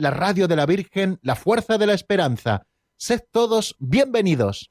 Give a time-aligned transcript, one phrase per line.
[0.00, 2.62] la radio de la Virgen, la fuerza de la esperanza.
[2.96, 4.66] Sed todos bienvenidos.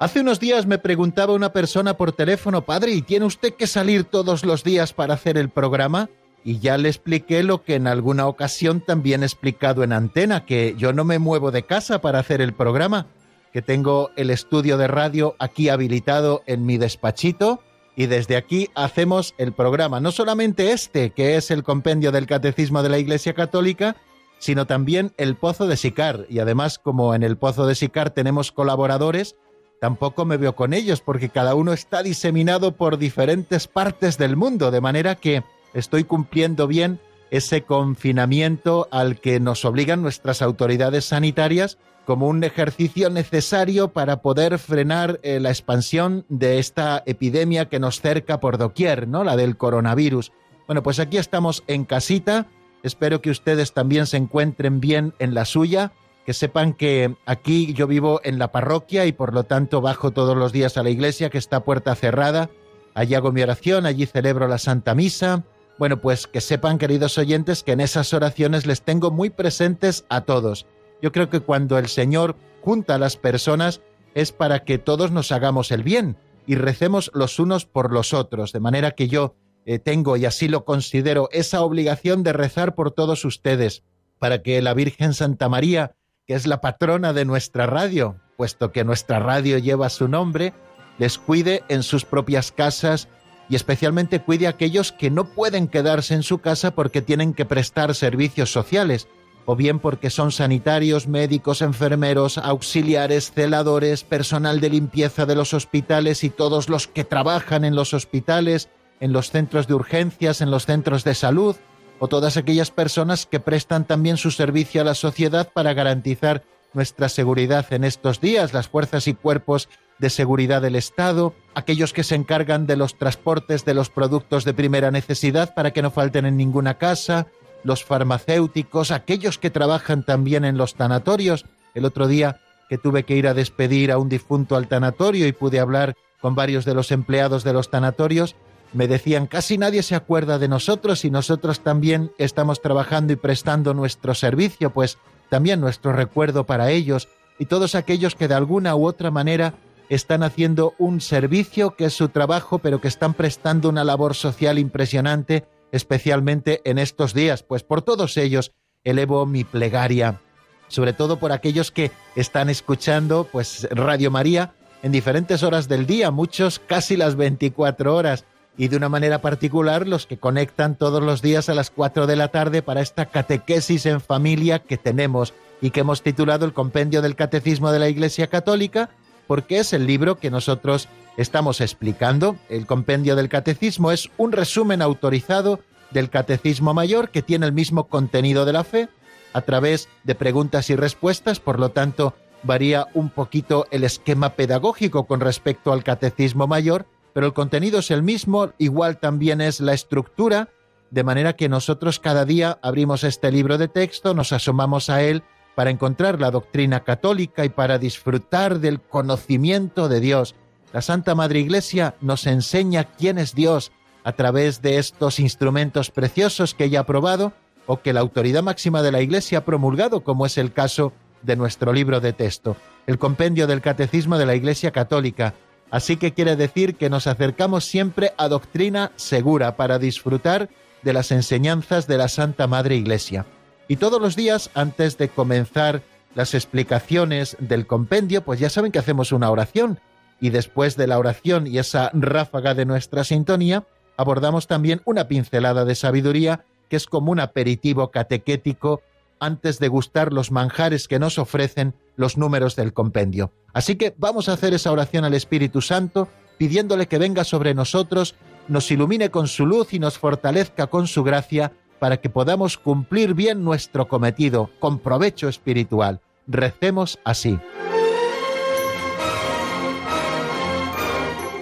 [0.00, 4.04] Hace unos días me preguntaba una persona por teléfono, padre, ¿y tiene usted que salir
[4.04, 6.08] todos los días para hacer el programa?
[6.42, 10.74] Y ya le expliqué lo que en alguna ocasión también he explicado en antena, que
[10.78, 13.08] yo no me muevo de casa para hacer el programa,
[13.52, 17.60] que tengo el estudio de radio aquí habilitado en mi despachito
[17.96, 22.82] y desde aquí hacemos el programa, no solamente este, que es el compendio del Catecismo
[22.82, 23.96] de la Iglesia Católica,
[24.38, 26.24] sino también el Pozo de Sicar.
[26.30, 29.36] Y además, como en el Pozo de Sicar tenemos colaboradores,
[29.80, 34.70] tampoco me veo con ellos porque cada uno está diseminado por diferentes partes del mundo,
[34.70, 35.42] de manera que
[35.74, 41.78] estoy cumpliendo bien ese confinamiento al que nos obligan nuestras autoridades sanitarias
[42.10, 48.00] como un ejercicio necesario para poder frenar eh, la expansión de esta epidemia que nos
[48.00, 49.22] cerca por doquier, ¿no?
[49.22, 50.32] La del coronavirus.
[50.66, 52.48] Bueno, pues aquí estamos en casita.
[52.82, 55.92] Espero que ustedes también se encuentren bien en la suya
[56.26, 60.36] que sepan que aquí yo vivo en la parroquia y por lo tanto bajo todos
[60.36, 62.50] los días a la iglesia que está puerta cerrada.
[62.92, 65.44] Allí hago mi oración, allí celebro la Santa Misa.
[65.78, 70.22] Bueno, pues que sepan, queridos oyentes, que en esas oraciones les tengo muy presentes a
[70.22, 70.66] todos.
[71.02, 73.80] Yo creo que cuando el Señor junta a las personas
[74.14, 76.16] es para que todos nos hagamos el bien
[76.46, 80.48] y recemos los unos por los otros, de manera que yo eh, tengo, y así
[80.48, 83.84] lo considero, esa obligación de rezar por todos ustedes,
[84.18, 85.94] para que la Virgen Santa María
[86.30, 90.54] que es la patrona de nuestra radio, puesto que nuestra radio lleva su nombre,
[90.96, 93.08] les cuide en sus propias casas
[93.48, 97.46] y especialmente cuide a aquellos que no pueden quedarse en su casa porque tienen que
[97.46, 99.08] prestar servicios sociales,
[99.46, 106.24] o bien porque son sanitarios, médicos, enfermeros, auxiliares, celadores, personal de limpieza de los hospitales
[106.24, 108.68] y todos los que trabajan en los hospitales,
[109.00, 111.56] en los centros de urgencias, en los centros de salud,
[111.98, 117.08] o todas aquellas personas que prestan también su servicio a la sociedad para garantizar nuestra
[117.08, 119.68] seguridad en estos días, las fuerzas y cuerpos
[119.98, 124.54] de seguridad del Estado, aquellos que se encargan de los transportes de los productos de
[124.54, 127.26] primera necesidad para que no falten en ninguna casa,
[127.64, 131.44] los farmacéuticos, aquellos que trabajan también en los tanatorios.
[131.74, 135.32] El otro día que tuve que ir a despedir a un difunto al tanatorio y
[135.32, 138.36] pude hablar con varios de los empleados de los tanatorios,
[138.72, 143.74] me decían, casi nadie se acuerda de nosotros y nosotros también estamos trabajando y prestando
[143.74, 144.98] nuestro servicio, pues
[145.28, 149.54] también nuestro recuerdo para ellos y todos aquellos que de alguna u otra manera
[149.88, 154.58] están haciendo un servicio que es su trabajo, pero que están prestando una labor social
[154.58, 157.42] impresionante, especialmente en estos días.
[157.42, 158.52] Pues por todos ellos
[158.84, 160.20] elevo mi plegaria,
[160.68, 166.10] sobre todo por aquellos que están escuchando pues Radio María en diferentes horas del día,
[166.10, 168.24] muchos casi las 24 horas
[168.56, 172.16] y de una manera particular los que conectan todos los días a las 4 de
[172.16, 177.02] la tarde para esta catequesis en familia que tenemos y que hemos titulado el Compendio
[177.02, 178.90] del Catecismo de la Iglesia Católica,
[179.26, 180.88] porque es el libro que nosotros
[181.20, 182.36] estamos explicando.
[182.48, 185.60] El Compendio del Catecismo es un resumen autorizado
[185.90, 188.88] del Catecismo Mayor que tiene el mismo contenido de la fe
[189.32, 195.06] a través de preguntas y respuestas, por lo tanto varía un poquito el esquema pedagógico
[195.06, 199.74] con respecto al Catecismo Mayor, pero el contenido es el mismo, igual también es la
[199.74, 200.48] estructura,
[200.90, 205.22] de manera que nosotros cada día abrimos este libro de texto, nos asomamos a él
[205.54, 210.34] para encontrar la doctrina católica y para disfrutar del conocimiento de Dios.
[210.72, 213.72] La Santa Madre Iglesia nos enseña quién es Dios
[214.04, 217.32] a través de estos instrumentos preciosos que ella ha probado
[217.66, 221.36] o que la autoridad máxima de la Iglesia ha promulgado, como es el caso de
[221.36, 222.56] nuestro libro de texto,
[222.86, 225.34] el compendio del Catecismo de la Iglesia Católica,
[225.70, 230.50] Así que quiere decir que nos acercamos siempre a doctrina segura para disfrutar
[230.82, 233.26] de las enseñanzas de la Santa Madre Iglesia.
[233.68, 235.82] Y todos los días, antes de comenzar
[236.14, 239.78] las explicaciones del compendio, pues ya saben que hacemos una oración.
[240.20, 243.64] Y después de la oración y esa ráfaga de nuestra sintonía,
[243.96, 248.82] abordamos también una pincelada de sabiduría que es como un aperitivo catequético
[249.18, 253.32] antes de gustar los manjares que nos ofrecen los números del compendio.
[253.52, 256.08] Así que vamos a hacer esa oración al Espíritu Santo,
[256.38, 258.14] pidiéndole que venga sobre nosotros,
[258.48, 263.14] nos ilumine con su luz y nos fortalezca con su gracia, para que podamos cumplir
[263.14, 266.00] bien nuestro cometido con provecho espiritual.
[266.26, 267.38] Recemos así.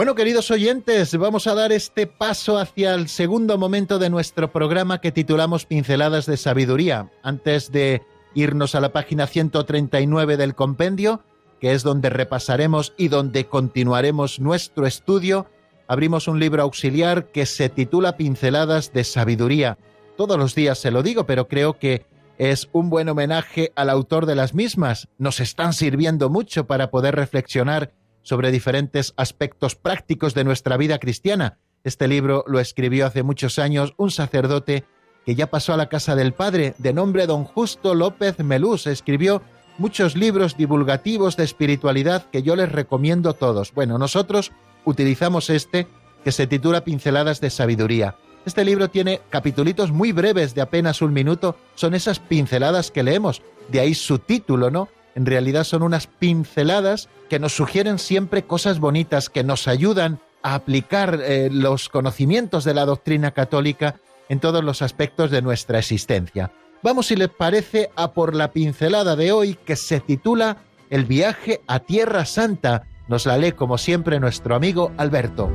[0.00, 5.02] Bueno, queridos oyentes, vamos a dar este paso hacia el segundo momento de nuestro programa
[5.02, 7.10] que titulamos Pinceladas de Sabiduría.
[7.22, 8.00] Antes de
[8.32, 11.22] irnos a la página 139 del compendio,
[11.60, 15.50] que es donde repasaremos y donde continuaremos nuestro estudio,
[15.86, 19.76] abrimos un libro auxiliar que se titula Pinceladas de Sabiduría.
[20.16, 22.06] Todos los días se lo digo, pero creo que
[22.38, 25.08] es un buen homenaje al autor de las mismas.
[25.18, 31.58] Nos están sirviendo mucho para poder reflexionar sobre diferentes aspectos prácticos de nuestra vida cristiana.
[31.84, 34.84] Este libro lo escribió hace muchos años un sacerdote
[35.24, 38.86] que ya pasó a la casa del Padre, de nombre don Justo López Melús.
[38.86, 39.42] Escribió
[39.78, 43.72] muchos libros divulgativos de espiritualidad que yo les recomiendo todos.
[43.72, 44.52] Bueno, nosotros
[44.84, 45.86] utilizamos este
[46.24, 48.16] que se titula Pinceladas de Sabiduría.
[48.44, 53.42] Este libro tiene capitulitos muy breves de apenas un minuto, son esas pinceladas que leemos,
[53.68, 54.88] de ahí su título, ¿no?
[55.14, 60.54] En realidad son unas pinceladas que nos sugieren siempre cosas bonitas, que nos ayudan a
[60.54, 63.96] aplicar eh, los conocimientos de la doctrina católica
[64.28, 66.52] en todos los aspectos de nuestra existencia.
[66.82, 70.58] Vamos, si les parece, a por la pincelada de hoy que se titula
[70.88, 72.84] El viaje a Tierra Santa.
[73.06, 75.50] Nos la lee como siempre nuestro amigo Alberto.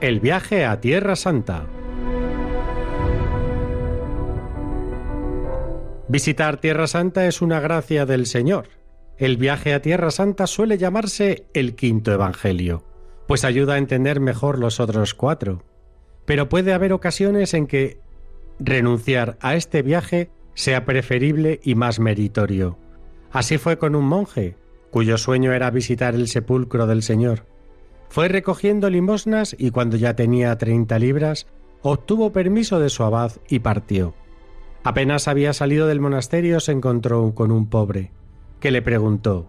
[0.00, 1.66] El viaje a Tierra Santa.
[6.08, 8.68] Visitar Tierra Santa es una gracia del Señor.
[9.18, 12.82] El viaje a Tierra Santa suele llamarse el quinto Evangelio,
[13.28, 15.64] pues ayuda a entender mejor los otros cuatro.
[16.24, 18.00] Pero puede haber ocasiones en que
[18.58, 22.78] renunciar a este viaje sea preferible y más meritorio.
[23.32, 24.56] Así fue con un monje,
[24.90, 27.49] cuyo sueño era visitar el sepulcro del Señor.
[28.10, 31.46] Fue recogiendo limosnas y cuando ya tenía treinta libras,
[31.80, 34.14] obtuvo permiso de su abad y partió.
[34.82, 38.10] Apenas había salido del monasterio se encontró con un pobre,
[38.58, 39.48] que le preguntó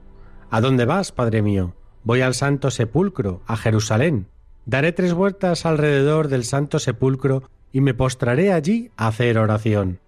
[0.52, 1.74] ¿A dónde vas, padre mío?
[2.04, 4.28] Voy al Santo Sepulcro, a Jerusalén.
[4.68, 10.00] Daré tres vueltas alrededor del Santo Sepulcro y me postraré allí a hacer oración.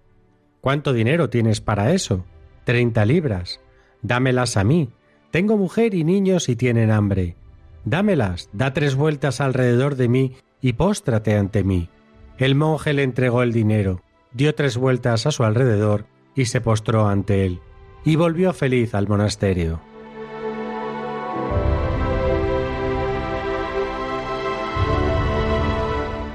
[0.60, 2.24] ¿Cuánto dinero tienes para eso?
[2.64, 3.60] Treinta libras.
[4.02, 4.90] Dámelas a mí.
[5.32, 7.36] Tengo mujer y niños y tienen hambre.
[7.84, 11.90] Dámelas, da tres vueltas alrededor de mí y póstrate ante mí.
[12.38, 17.06] El monje le entregó el dinero, dio tres vueltas a su alrededor y se postró
[17.06, 17.60] ante él,
[18.04, 19.80] y volvió feliz al monasterio.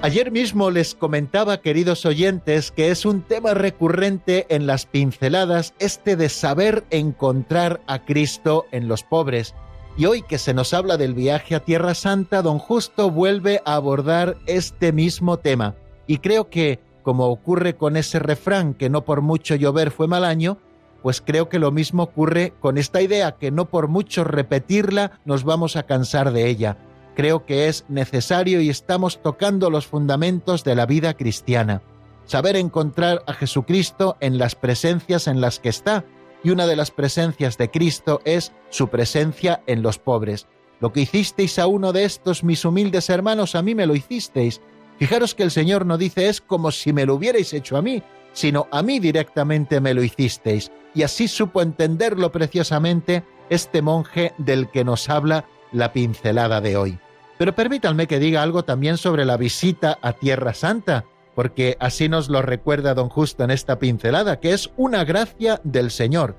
[0.01, 6.15] Ayer mismo les comentaba, queridos oyentes, que es un tema recurrente en las pinceladas este
[6.15, 9.56] de saber encontrar a Cristo en los pobres.
[10.00, 13.75] Y hoy que se nos habla del viaje a Tierra Santa, don Justo vuelve a
[13.75, 15.75] abordar este mismo tema.
[16.08, 20.24] Y creo que, como ocurre con ese refrán que no por mucho llover fue mal
[20.24, 20.58] año,
[21.03, 25.44] pues creo que lo mismo ocurre con esta idea que no por mucho repetirla nos
[25.44, 26.77] vamos a cansar de ella.
[27.13, 31.82] Creo que es necesario y estamos tocando los fundamentos de la vida cristiana.
[32.24, 36.06] Saber encontrar a Jesucristo en las presencias en las que está,
[36.43, 40.48] y una de las presencias de Cristo es su presencia en los pobres.
[40.79, 44.62] Lo que hicisteis a uno de estos mis humildes hermanos, a mí me lo hicisteis.
[44.98, 48.01] Fijaros que el Señor no dice es como si me lo hubierais hecho a mí,
[48.34, 50.72] sino a mí directamente me lo hicisteis.
[50.96, 57.00] Y así supo entenderlo preciosamente este monje del que nos habla la pincelada de hoy.
[57.38, 61.05] Pero permítanme que diga algo también sobre la visita a Tierra Santa,
[61.39, 65.89] porque así nos lo recuerda don Justo en esta pincelada, que es una gracia del
[65.89, 66.36] Señor.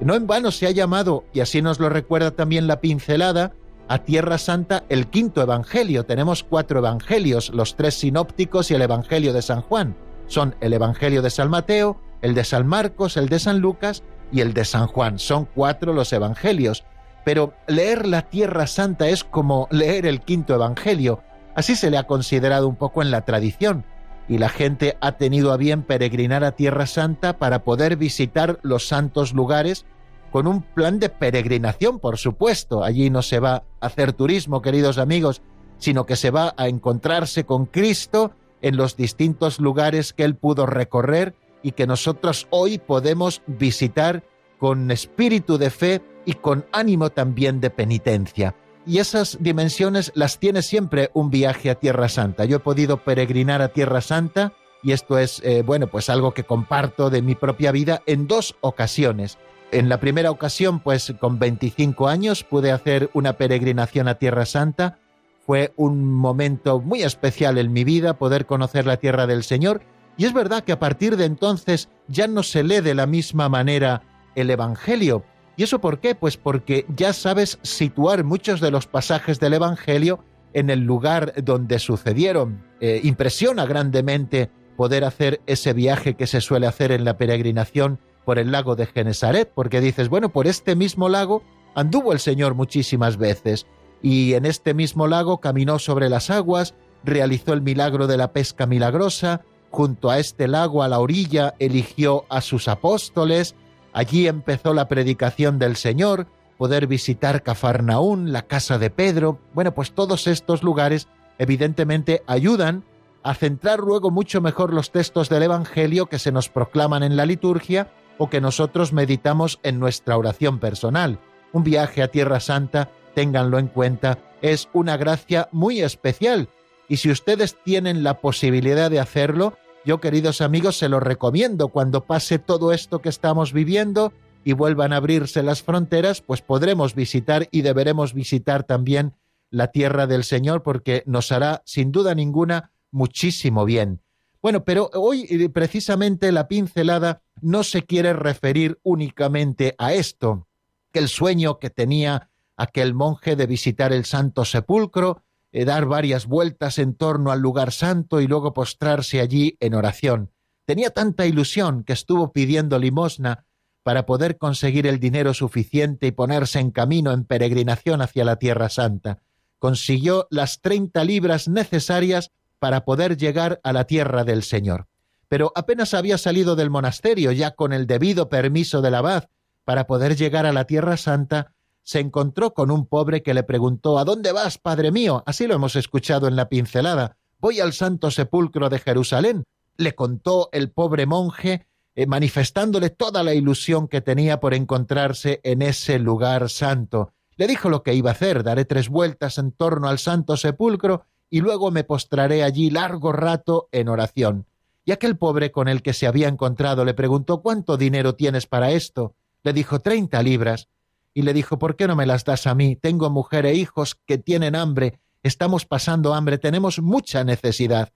[0.00, 3.54] No en vano se ha llamado, y así nos lo recuerda también la pincelada,
[3.88, 6.06] a Tierra Santa el quinto Evangelio.
[6.06, 9.96] Tenemos cuatro Evangelios, los tres sinópticos y el Evangelio de San Juan.
[10.28, 14.42] Son el Evangelio de San Mateo, el de San Marcos, el de San Lucas y
[14.42, 15.18] el de San Juan.
[15.18, 16.84] Son cuatro los Evangelios.
[17.24, 21.20] Pero leer la Tierra Santa es como leer el quinto Evangelio.
[21.56, 23.84] Así se le ha considerado un poco en la tradición.
[24.28, 28.88] Y la gente ha tenido a bien peregrinar a Tierra Santa para poder visitar los
[28.88, 29.86] santos lugares
[30.32, 32.82] con un plan de peregrinación, por supuesto.
[32.82, 35.42] Allí no se va a hacer turismo, queridos amigos,
[35.78, 40.66] sino que se va a encontrarse con Cristo en los distintos lugares que él pudo
[40.66, 44.24] recorrer y que nosotros hoy podemos visitar
[44.58, 48.54] con espíritu de fe y con ánimo también de penitencia.
[48.86, 52.44] Y esas dimensiones las tiene siempre un viaje a Tierra Santa.
[52.44, 54.52] Yo he podido peregrinar a Tierra Santa
[54.82, 58.54] y esto es, eh, bueno, pues algo que comparto de mi propia vida en dos
[58.60, 59.38] ocasiones.
[59.72, 65.00] En la primera ocasión, pues con 25 años pude hacer una peregrinación a Tierra Santa.
[65.44, 69.82] Fue un momento muy especial en mi vida poder conocer la tierra del Señor.
[70.16, 73.48] Y es verdad que a partir de entonces ya no se lee de la misma
[73.48, 74.02] manera
[74.36, 75.24] el Evangelio.
[75.56, 76.14] ¿Y eso por qué?
[76.14, 80.22] Pues porque ya sabes situar muchos de los pasajes del Evangelio
[80.52, 82.62] en el lugar donde sucedieron.
[82.80, 88.38] Eh, impresiona grandemente poder hacer ese viaje que se suele hacer en la peregrinación por
[88.38, 91.42] el lago de Genesaret, porque dices, bueno, por este mismo lago
[91.74, 93.66] anduvo el Señor muchísimas veces,
[94.02, 98.66] y en este mismo lago caminó sobre las aguas, realizó el milagro de la pesca
[98.66, 103.54] milagrosa, junto a este lago, a la orilla, eligió a sus apóstoles,
[103.96, 106.26] allí empezó la predicación del Señor,
[106.58, 112.84] poder visitar Cafarnaún, la casa de Pedro, bueno, pues todos estos lugares evidentemente ayudan
[113.22, 117.24] a centrar luego mucho mejor los textos del Evangelio que se nos proclaman en la
[117.24, 121.18] liturgia o que nosotros meditamos en nuestra oración personal.
[121.54, 126.50] Un viaje a Tierra Santa, ténganlo en cuenta, es una gracia muy especial
[126.86, 132.04] y si ustedes tienen la posibilidad de hacerlo, yo queridos amigos se lo recomiendo cuando
[132.04, 134.12] pase todo esto que estamos viviendo
[134.44, 139.14] y vuelvan a abrirse las fronteras, pues podremos visitar y deberemos visitar también
[139.48, 144.00] la tierra del Señor porque nos hará sin duda ninguna muchísimo bien.
[144.42, 150.48] Bueno, pero hoy eh, precisamente la pincelada no se quiere referir únicamente a esto,
[150.92, 155.22] que el sueño que tenía aquel monje de visitar el Santo Sepulcro,
[155.56, 160.30] eh, dar varias vueltas en torno al lugar santo y luego postrarse allí en oración.
[160.66, 163.46] Tenía tanta ilusión que estuvo pidiendo limosna
[163.82, 168.68] para poder conseguir el dinero suficiente y ponerse en camino en peregrinación hacia la Tierra
[168.68, 169.22] Santa.
[169.58, 174.88] Consiguió las treinta libras necesarias para poder llegar a la tierra del Señor.
[175.26, 179.30] Pero apenas había salido del monasterio, ya con el debido permiso del abad,
[179.64, 181.54] para poder llegar a la tierra santa,
[181.86, 185.22] se encontró con un pobre que le preguntó ¿A dónde vas, padre mío?
[185.24, 187.16] Así lo hemos escuchado en la pincelada.
[187.38, 189.44] Voy al santo sepulcro de Jerusalén.
[189.76, 195.62] Le contó el pobre monje, eh, manifestándole toda la ilusión que tenía por encontrarse en
[195.62, 197.12] ese lugar santo.
[197.36, 201.04] Le dijo lo que iba a hacer, daré tres vueltas en torno al santo sepulcro
[201.30, 204.46] y luego me postraré allí largo rato en oración.
[204.84, 208.72] Y aquel pobre con el que se había encontrado le preguntó ¿Cuánto dinero tienes para
[208.72, 209.14] esto?
[209.44, 210.68] Le dijo treinta libras.
[211.16, 212.76] Y le dijo ¿Por qué no me las das a mí?
[212.76, 217.90] Tengo mujer e hijos que tienen hambre, estamos pasando hambre, tenemos mucha necesidad.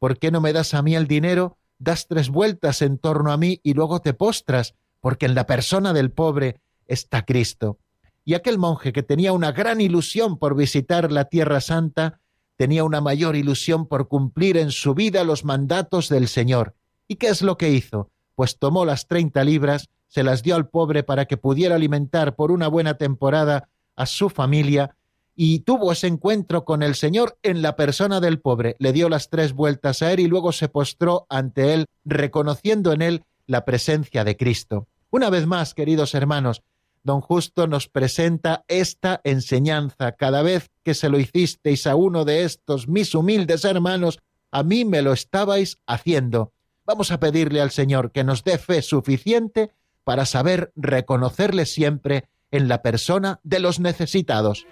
[0.00, 1.56] ¿Por qué no me das a mí el dinero?
[1.78, 5.92] Das tres vueltas en torno a mí y luego te postras, porque en la persona
[5.92, 7.78] del pobre está Cristo.
[8.24, 12.18] Y aquel monje que tenía una gran ilusión por visitar la Tierra Santa,
[12.56, 16.74] tenía una mayor ilusión por cumplir en su vida los mandatos del Señor.
[17.06, 18.10] ¿Y qué es lo que hizo?
[18.34, 22.52] Pues tomó las treinta libras, se las dio al pobre para que pudiera alimentar por
[22.52, 24.94] una buena temporada a su familia,
[25.34, 28.76] y tuvo ese encuentro con el Señor en la persona del pobre.
[28.78, 33.02] Le dio las tres vueltas a él y luego se postró ante él, reconociendo en
[33.02, 34.86] él la presencia de Cristo.
[35.10, 36.62] Una vez más, queridos hermanos,
[37.02, 40.12] don Justo nos presenta esta enseñanza.
[40.12, 44.20] Cada vez que se lo hicisteis a uno de estos mis humildes hermanos,
[44.52, 46.52] a mí me lo estabais haciendo.
[46.86, 49.72] Vamos a pedirle al Señor que nos dé fe suficiente
[50.04, 54.66] para saber reconocerle siempre en la persona de los necesitados.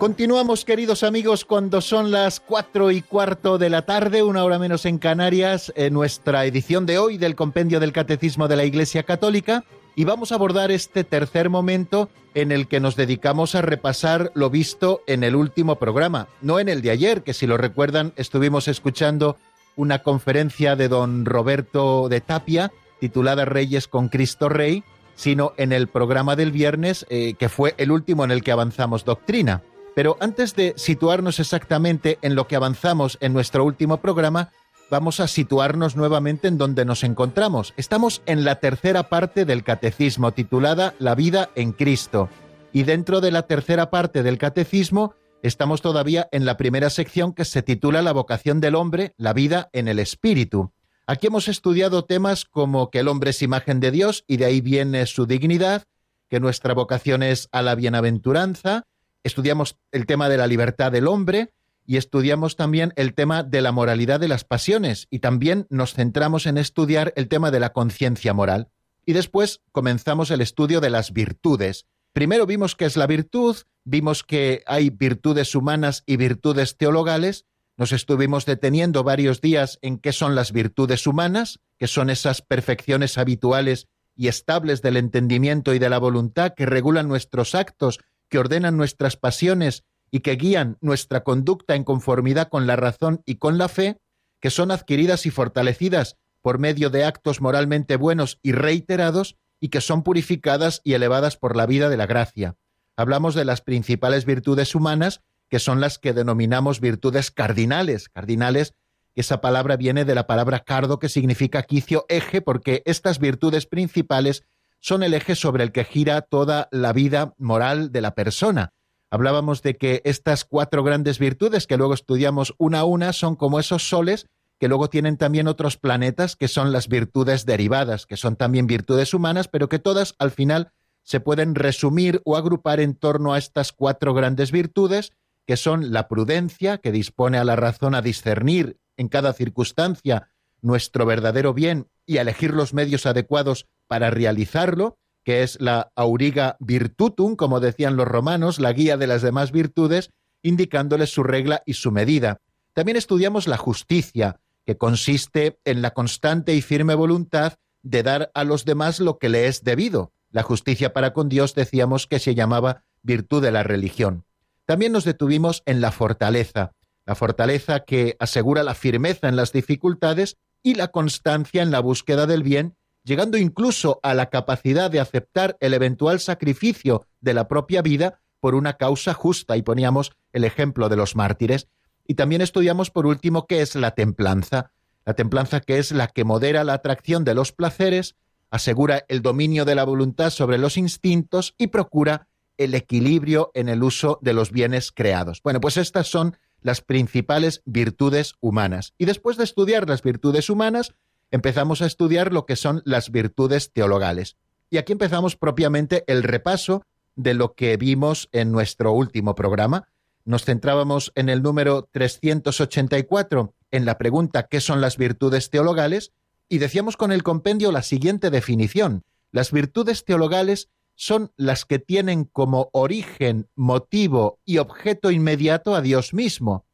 [0.00, 4.86] Continuamos, queridos amigos, cuando son las cuatro y cuarto de la tarde, una hora menos
[4.86, 9.62] en Canarias, en nuestra edición de hoy del Compendio del Catecismo de la Iglesia Católica,
[9.94, 14.48] y vamos a abordar este tercer momento en el que nos dedicamos a repasar lo
[14.48, 18.68] visto en el último programa, no en el de ayer, que si lo recuerdan estuvimos
[18.68, 19.36] escuchando
[19.76, 24.82] una conferencia de don Roberto de Tapia, titulada Reyes con Cristo Rey,
[25.14, 29.04] sino en el programa del viernes, eh, que fue el último en el que avanzamos
[29.04, 29.62] doctrina.
[29.94, 34.50] Pero antes de situarnos exactamente en lo que avanzamos en nuestro último programa,
[34.90, 37.74] vamos a situarnos nuevamente en donde nos encontramos.
[37.76, 42.28] Estamos en la tercera parte del catecismo titulada La vida en Cristo.
[42.72, 47.44] Y dentro de la tercera parte del catecismo estamos todavía en la primera sección que
[47.44, 50.72] se titula La vocación del hombre, la vida en el espíritu.
[51.06, 54.60] Aquí hemos estudiado temas como que el hombre es imagen de Dios y de ahí
[54.60, 55.84] viene su dignidad,
[56.28, 58.84] que nuestra vocación es a la bienaventuranza,
[59.22, 61.52] estudiamos el tema de la libertad del hombre
[61.86, 66.46] y estudiamos también el tema de la moralidad de las pasiones y también nos centramos
[66.46, 68.68] en estudiar el tema de la conciencia moral.
[69.04, 71.86] Y después comenzamos el estudio de las virtudes.
[72.12, 77.46] Primero vimos qué es la virtud, vimos que hay virtudes humanas y virtudes teologales,
[77.80, 83.16] nos estuvimos deteniendo varios días en qué son las virtudes humanas, que son esas perfecciones
[83.16, 88.00] habituales y estables del entendimiento y de la voluntad que regulan nuestros actos
[88.30, 93.36] que ordenan nuestras pasiones y que guían nuestra conducta en conformidad con la razón y
[93.36, 93.98] con la fe,
[94.40, 99.80] que son adquiridas y fortalecidas por medio de actos moralmente buenos y reiterados y que
[99.82, 102.56] son purificadas y elevadas por la vida de la gracia.
[102.96, 108.08] Hablamos de las principales virtudes humanas, que son las que denominamos virtudes cardinales.
[108.08, 108.74] Cardinales,
[109.14, 114.44] esa palabra viene de la palabra cardo, que significa quicio eje, porque estas virtudes principales
[114.80, 118.72] son el eje sobre el que gira toda la vida moral de la persona.
[119.10, 123.60] Hablábamos de que estas cuatro grandes virtudes que luego estudiamos una a una son como
[123.60, 124.26] esos soles
[124.60, 129.14] que luego tienen también otros planetas que son las virtudes derivadas, que son también virtudes
[129.14, 133.72] humanas, pero que todas al final se pueden resumir o agrupar en torno a estas
[133.72, 135.12] cuatro grandes virtudes,
[135.46, 141.06] que son la prudencia, que dispone a la razón a discernir en cada circunstancia nuestro
[141.06, 147.34] verdadero bien y a elegir los medios adecuados para realizarlo, que es la auriga virtutum,
[147.34, 150.10] como decían los romanos, la guía de las demás virtudes,
[150.42, 152.38] indicándoles su regla y su medida.
[152.72, 158.44] También estudiamos la justicia, que consiste en la constante y firme voluntad de dar a
[158.44, 160.12] los demás lo que le es debido.
[160.30, 164.24] La justicia para con Dios decíamos que se llamaba virtud de la religión.
[164.66, 166.70] También nos detuvimos en la fortaleza,
[167.06, 172.28] la fortaleza que asegura la firmeza en las dificultades y la constancia en la búsqueda
[172.28, 177.82] del bien llegando incluso a la capacidad de aceptar el eventual sacrificio de la propia
[177.82, 181.68] vida por una causa justa, y poníamos el ejemplo de los mártires.
[182.06, 184.72] Y también estudiamos por último qué es la templanza.
[185.04, 188.16] La templanza que es la que modera la atracción de los placeres,
[188.50, 193.82] asegura el dominio de la voluntad sobre los instintos y procura el equilibrio en el
[193.82, 195.40] uso de los bienes creados.
[195.42, 198.92] Bueno, pues estas son las principales virtudes humanas.
[198.98, 200.94] Y después de estudiar las virtudes humanas,
[201.30, 204.36] empezamos a estudiar lo que son las virtudes teologales.
[204.70, 206.84] Y aquí empezamos propiamente el repaso
[207.16, 209.88] de lo que vimos en nuestro último programa.
[210.24, 216.12] Nos centrábamos en el número 384, en la pregunta ¿qué son las virtudes teologales?
[216.48, 219.04] Y decíamos con el compendio la siguiente definición.
[219.32, 226.12] Las virtudes teologales son las que tienen como origen, motivo y objeto inmediato a Dios
[226.12, 226.66] mismo,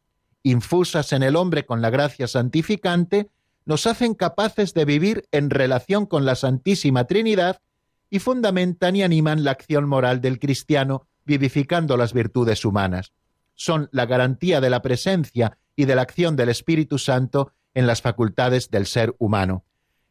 [0.43, 3.31] infusas en el hombre con la gracia santificante
[3.67, 7.61] nos hacen capaces de vivir en relación con la Santísima Trinidad
[8.09, 13.13] y fundamentan y animan la acción moral del cristiano, vivificando las virtudes humanas.
[13.55, 18.01] Son la garantía de la presencia y de la acción del Espíritu Santo en las
[18.01, 19.65] facultades del ser humano.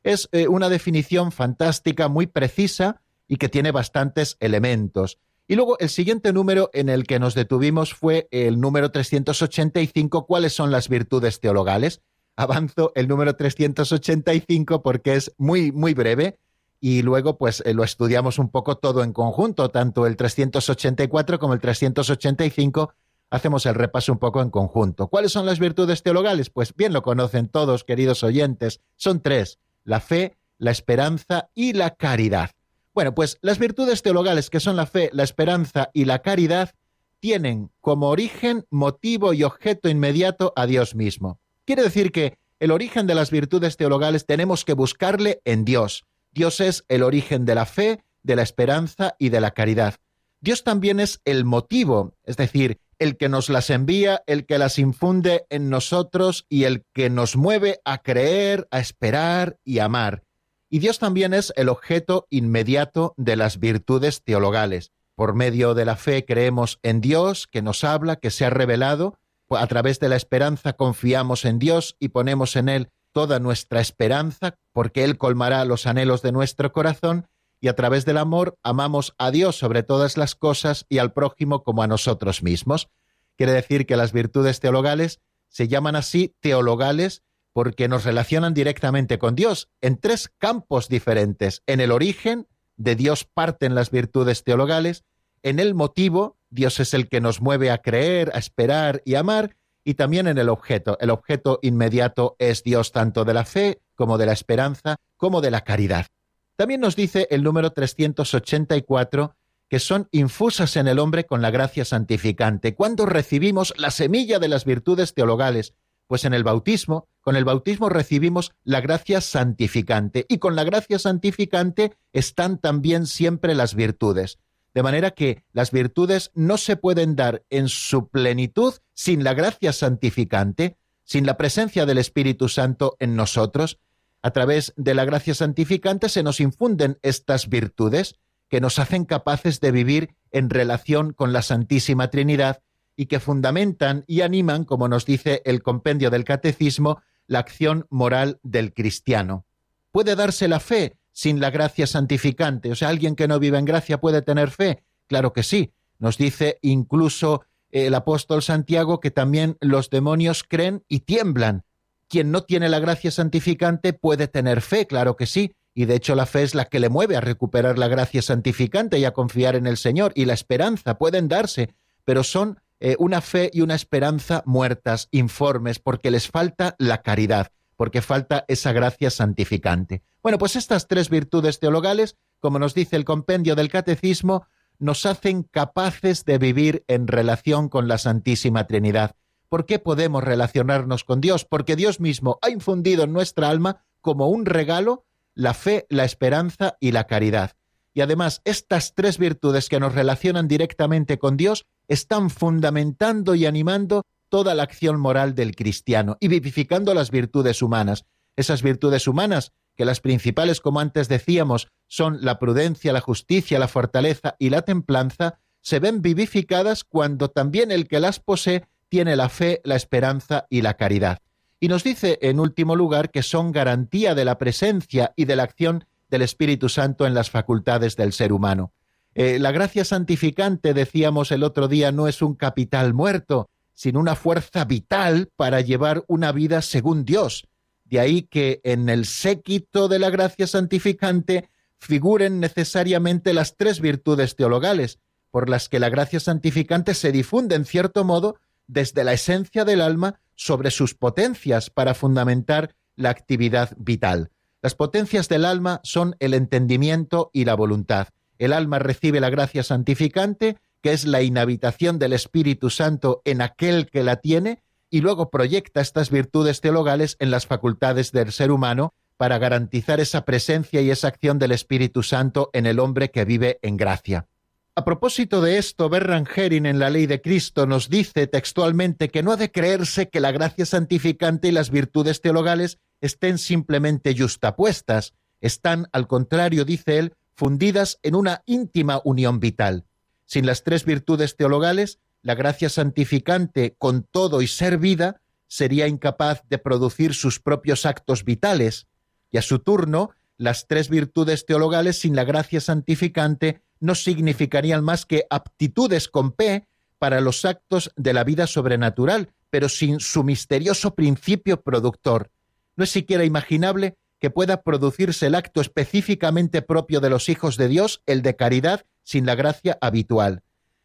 [0.04, 5.18] Es eh, una definición fantástica, muy precisa y que tiene bastantes elementos.
[5.48, 10.54] Y luego el siguiente número en el que nos detuvimos fue el número 385, ¿cuáles
[10.54, 12.02] son las virtudes teologales?
[12.36, 16.38] Avanzo el número 385 porque es muy, muy breve
[16.80, 21.54] y luego pues eh, lo estudiamos un poco todo en conjunto, tanto el 384 como
[21.54, 22.94] el 385
[23.30, 25.08] hacemos el repaso un poco en conjunto.
[25.08, 26.50] ¿Cuáles son las virtudes teologales?
[26.50, 31.96] Pues bien lo conocen todos, queridos oyentes, son tres, la fe, la esperanza y la
[31.96, 32.52] caridad.
[32.94, 36.72] Bueno, pues las virtudes teologales que son la fe, la esperanza y la caridad
[37.20, 41.40] tienen como origen, motivo y objeto inmediato a Dios mismo.
[41.66, 46.06] Quiere decir que el origen de las virtudes teologales tenemos que buscarle en Dios.
[46.32, 49.96] Dios es el origen de la fe, de la esperanza y de la caridad.
[50.42, 54.78] Dios también es el motivo, es decir, el que nos las envía, el que las
[54.80, 60.24] infunde en nosotros y el que nos mueve a creer, a esperar y amar.
[60.70, 64.92] Y Dios también es el objeto inmediato de las virtudes teologales.
[65.16, 69.18] Por medio de la fe creemos en Dios, que nos habla, que se ha revelado.
[69.50, 74.58] A través de la esperanza confiamos en Dios y ponemos en Él toda nuestra esperanza,
[74.74, 77.28] porque Él colmará los anhelos de nuestro corazón.
[77.62, 81.64] Y a través del amor amamos a Dios sobre todas las cosas y al prójimo
[81.64, 82.90] como a nosotros mismos.
[83.38, 89.36] Quiere decir que las virtudes teologales se llaman así teologales porque nos relacionan directamente con
[89.36, 91.64] Dios en tres campos diferentes.
[91.66, 95.06] En el origen, de Dios parten las virtudes teologales,
[95.44, 99.56] en el motivo, Dios es el que nos mueve a creer, a esperar y amar,
[99.84, 100.98] y también en el objeto.
[101.00, 105.52] El objeto inmediato es Dios tanto de la fe como de la esperanza, como de
[105.52, 106.08] la caridad.
[106.56, 109.36] También nos dice el número 384
[109.70, 112.76] que son infusas en el hombre con la gracia santificante.
[112.76, 115.74] Cuando recibimos la semilla de las virtudes teologales,
[116.08, 121.00] pues en el bautismo, con el bautismo recibimos la gracia santificante y con la gracia
[121.00, 124.38] santificante están también siempre las virtudes.
[124.76, 129.72] De manera que las virtudes no se pueden dar en su plenitud sin la gracia
[129.72, 133.80] santificante, sin la presencia del Espíritu Santo en nosotros.
[134.22, 139.62] A través de la gracia santificante se nos infunden estas virtudes que nos hacen capaces
[139.62, 142.62] de vivir en relación con la Santísima Trinidad
[142.98, 148.40] y que fundamentan y animan, como nos dice el compendio del Catecismo, la acción moral
[148.44, 149.46] del cristiano.
[149.92, 152.72] ¿Puede darse la fe sin la gracia santificante?
[152.72, 154.84] O sea, alguien que no vive en gracia puede tener fe.
[155.08, 155.72] Claro que sí.
[155.98, 161.64] Nos dice incluso el apóstol Santiago que también los demonios creen y tiemblan.
[162.10, 166.16] Quien no tiene la gracia santificante puede tener fe, claro que sí, y de hecho
[166.16, 169.56] la fe es la que le mueve a recuperar la gracia santificante y a confiar
[169.56, 171.74] en el Señor, y la esperanza pueden darse,
[172.04, 177.48] pero son eh, una fe y una esperanza muertas, informes, porque les falta la caridad,
[177.76, 180.04] porque falta esa gracia santificante.
[180.22, 184.48] Bueno, pues estas tres virtudes teologales, como nos dice el compendio del Catecismo,
[184.80, 189.16] nos hacen capaces de vivir en relación con la Santísima Trinidad.
[189.50, 191.46] ¿Por qué podemos relacionarnos con Dios?
[191.46, 196.78] Porque Dios mismo ha infundido en nuestra alma como un regalo la fe, la esperanza
[196.80, 197.52] y la caridad.
[197.94, 204.04] Y además, estas tres virtudes que nos relacionan directamente con Dios están fundamentando y animando
[204.36, 208.04] toda la acción moral del cristiano y vivificando las virtudes humanas.
[208.36, 213.70] Esas virtudes humanas, que las principales, como antes decíamos, son la prudencia, la justicia, la
[213.70, 219.30] fortaleza y la templanza, se ven vivificadas cuando también el que las posee tiene la
[219.30, 221.20] fe, la esperanza y la caridad.
[221.62, 225.44] Y nos dice, en último lugar, que son garantía de la presencia y de la
[225.44, 228.74] acción del Espíritu Santo en las facultades del ser humano.
[229.14, 234.16] Eh, la gracia santificante, decíamos el otro día, no es un capital muerto, sino una
[234.16, 237.48] fuerza vital para llevar una vida según Dios.
[237.84, 244.36] De ahí que en el séquito de la gracia santificante figuren necesariamente las tres virtudes
[244.36, 249.66] teologales, por las que la gracia santificante se difunde en cierto modo desde la esencia
[249.66, 254.32] del alma sobre sus potencias para fundamentar la actividad vital.
[254.62, 258.08] Las potencias del alma son el entendimiento y la voluntad.
[258.40, 263.88] El alma recibe la gracia santificante, que es la inhabitación del Espíritu Santo en aquel
[263.88, 268.94] que la tiene, y luego proyecta estas virtudes teologales en las facultades del ser humano
[269.18, 273.58] para garantizar esa presencia y esa acción del Espíritu Santo en el hombre que vive
[273.64, 274.28] en gracia.
[274.76, 279.24] A propósito de esto, Berran Herin en la ley de Cristo nos dice textualmente que
[279.24, 285.16] no ha de creerse que la gracia santificante y las virtudes teologales estén simplemente justapuestas,
[285.42, 289.85] están, al contrario, dice él, fundidas en una íntima unión vital.
[290.26, 296.42] Sin las tres virtudes teologales, la gracia santificante con todo y ser vida sería incapaz
[296.50, 298.88] de producir sus propios actos vitales,
[299.32, 305.06] y a su turno, las tres virtudes teologales sin la gracia santificante no significarían más
[305.06, 310.96] que aptitudes con P para los actos de la vida sobrenatural, pero sin su misterioso
[310.96, 312.32] principio productor.
[312.76, 317.68] No es siquiera imaginable que pueda producirse el acto específicamente propio de los hijos de
[317.68, 320.42] Dios, el de caridad, sin la gracia habitual.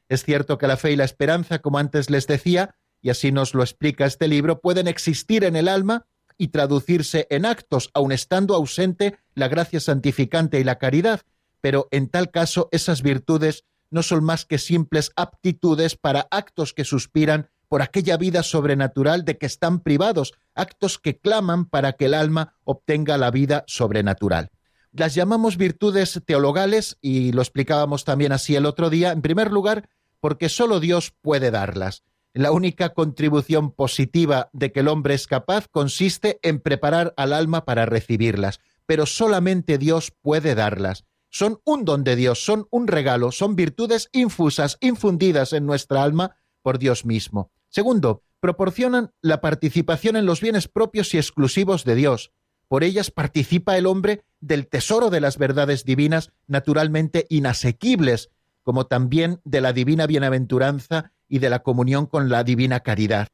[0.08, 3.54] Es cierto que la fe y la esperanza, como antes les decía, y así nos
[3.54, 8.54] lo explica este libro, pueden existir en el alma y traducirse en actos, aun estando
[8.54, 11.20] ausente la gracia santificante y la caridad,
[11.60, 16.84] pero en tal caso esas virtudes no son más que simples aptitudes para actos que
[16.84, 22.14] suspiran por aquella vida sobrenatural de que están privados, actos que claman para que el
[22.14, 24.50] alma obtenga la vida sobrenatural.
[24.90, 29.88] Las llamamos virtudes teologales y lo explicábamos también así el otro día, en primer lugar,
[30.18, 32.02] porque solo Dios puede darlas.
[32.32, 37.64] La única contribución positiva de que el hombre es capaz consiste en preparar al alma
[37.64, 41.04] para recibirlas, pero solamente Dios puede darlas.
[41.28, 46.34] Son un don de Dios, son un regalo, son virtudes infusas, infundidas en nuestra alma
[46.62, 47.52] por Dios mismo.
[47.70, 52.32] Segundo, proporcionan la participación en los bienes propios y exclusivos de Dios.
[52.68, 58.30] Por ellas participa el hombre del tesoro de las verdades divinas naturalmente inasequibles,
[58.62, 63.28] como también de la divina bienaventuranza y de la comunión con la divina caridad.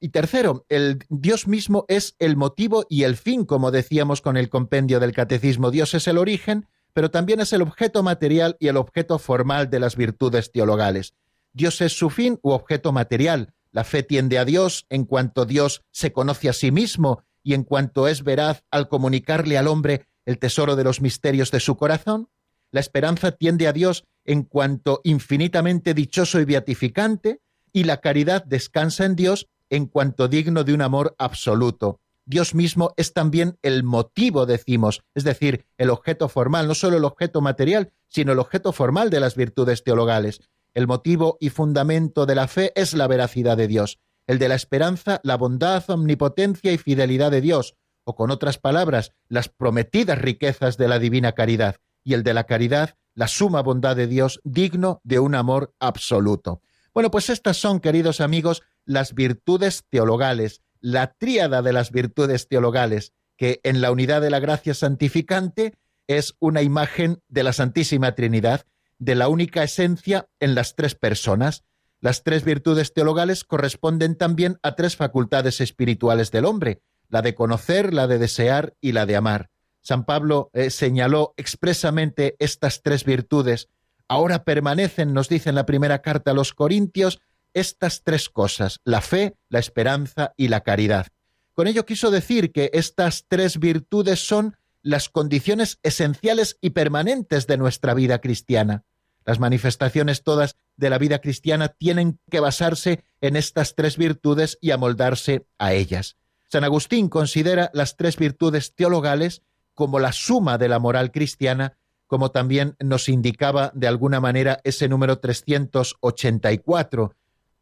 [0.00, 4.48] Y tercero, el Dios mismo es el motivo y el fin, como decíamos con el
[4.48, 5.70] compendio del catecismo.
[5.70, 9.80] Dios es el origen, pero también es el objeto material y el objeto formal de
[9.80, 11.14] las virtudes teologales.
[11.52, 13.54] Dios es su fin u objeto material.
[13.72, 17.64] La fe tiende a Dios en cuanto Dios se conoce a sí mismo y en
[17.64, 22.28] cuanto es veraz al comunicarle al hombre el tesoro de los misterios de su corazón.
[22.70, 27.40] La esperanza tiende a Dios en cuanto infinitamente dichoso y beatificante,
[27.72, 32.00] y la caridad descansa en Dios en cuanto digno de un amor absoluto.
[32.24, 37.04] Dios mismo es también el motivo, decimos, es decir, el objeto formal, no solo el
[37.04, 40.40] objeto material, sino el objeto formal de las virtudes teologales.
[40.74, 44.54] El motivo y fundamento de la fe es la veracidad de Dios, el de la
[44.54, 50.76] esperanza, la bondad, omnipotencia y fidelidad de Dios, o con otras palabras, las prometidas riquezas
[50.78, 55.00] de la divina caridad, y el de la caridad, la suma bondad de Dios, digno
[55.04, 56.62] de un amor absoluto.
[56.94, 63.12] Bueno, pues estas son, queridos amigos, las virtudes teologales, la tríada de las virtudes teologales,
[63.36, 65.74] que en la unidad de la gracia santificante
[66.06, 68.64] es una imagen de la Santísima Trinidad,
[69.02, 71.64] de la única esencia en las tres personas.
[72.00, 77.92] Las tres virtudes teologales corresponden también a tres facultades espirituales del hombre, la de conocer,
[77.92, 79.50] la de desear y la de amar.
[79.80, 83.68] San Pablo eh, señaló expresamente estas tres virtudes.
[84.06, 87.20] Ahora permanecen, nos dice en la primera carta a los Corintios,
[87.54, 91.08] estas tres cosas, la fe, la esperanza y la caridad.
[91.54, 97.56] Con ello quiso decir que estas tres virtudes son las condiciones esenciales y permanentes de
[97.56, 98.84] nuestra vida cristiana.
[99.24, 104.70] Las manifestaciones todas de la vida cristiana tienen que basarse en estas tres virtudes y
[104.70, 106.16] amoldarse a ellas.
[106.48, 109.42] San Agustín considera las tres virtudes teologales
[109.74, 114.88] como la suma de la moral cristiana, como también nos indicaba de alguna manera ese
[114.88, 117.14] número 384.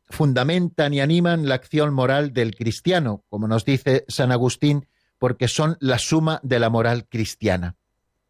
[0.08, 5.76] Fundamentan y animan la acción moral del cristiano, como nos dice San Agustín, porque son
[5.78, 7.76] la suma de la moral cristiana.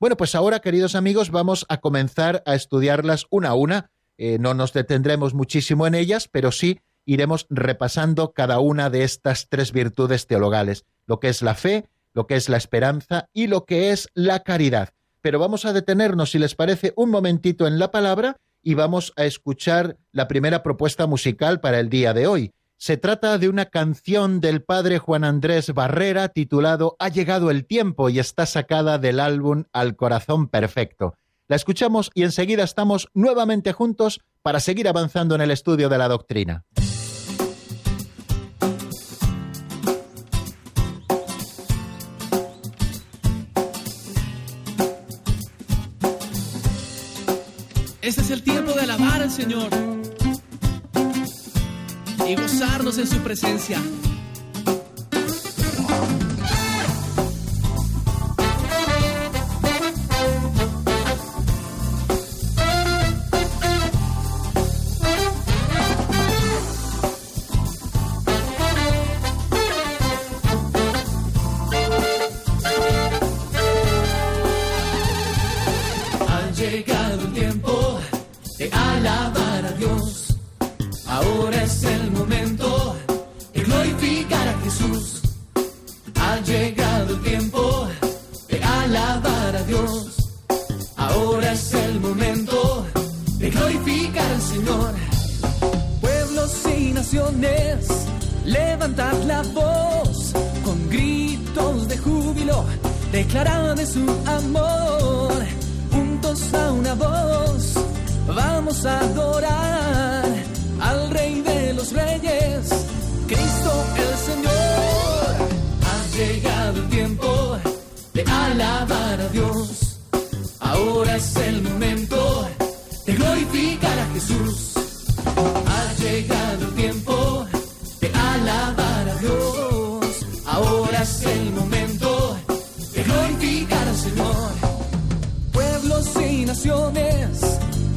[0.01, 3.91] Bueno, pues ahora, queridos amigos, vamos a comenzar a estudiarlas una a una.
[4.17, 9.51] Eh, no nos detendremos muchísimo en ellas, pero sí iremos repasando cada una de estas
[9.51, 11.85] tres virtudes teologales, lo que es la fe,
[12.15, 14.89] lo que es la esperanza y lo que es la caridad.
[15.21, 19.27] Pero vamos a detenernos, si les parece, un momentito en la palabra y vamos a
[19.27, 22.53] escuchar la primera propuesta musical para el día de hoy.
[22.83, 28.09] Se trata de una canción del padre Juan Andrés Barrera titulado Ha llegado el tiempo
[28.09, 31.13] y está sacada del álbum Al Corazón Perfecto.
[31.47, 36.09] La escuchamos y enseguida estamos nuevamente juntos para seguir avanzando en el estudio de la
[36.09, 36.65] doctrina.
[48.01, 49.80] Este es el tiempo de alabar al Señor
[52.99, 53.81] en su presencia.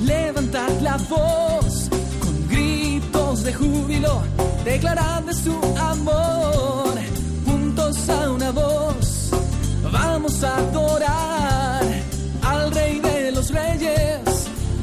[0.06, 4.22] Levantad la voz con de júbilo,
[4.64, 6.94] declarando su amor.
[7.46, 9.30] Juntos a una voz,
[9.92, 11.84] vamos a adorar
[12.44, 14.22] al Rey de los Reyes,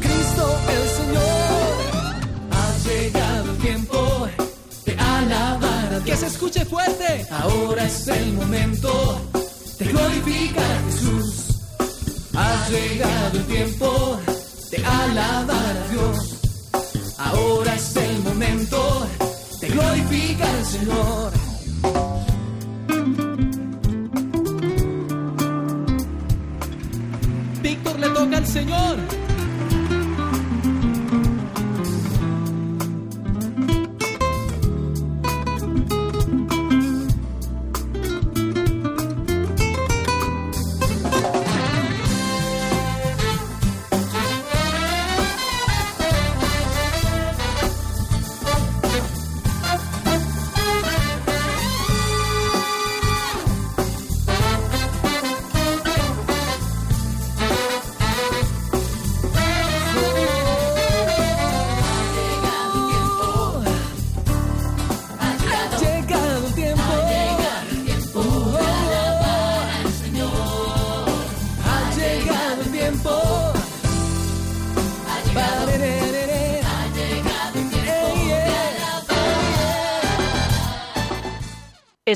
[0.01, 2.03] Cristo el Señor.
[2.51, 4.29] Ha llegado el tiempo
[4.87, 7.27] de alabar, que se escuche fuerte.
[7.31, 9.21] Ahora es el momento
[9.79, 11.30] de glorificar a Jesús.
[12.35, 14.21] Ha llegado el tiempo
[14.71, 16.41] de alabar a Dios.
[17.19, 19.07] Ahora es el momento
[19.61, 21.33] de glorificar al Señor.
[27.63, 29.20] Víctor le toca al Señor.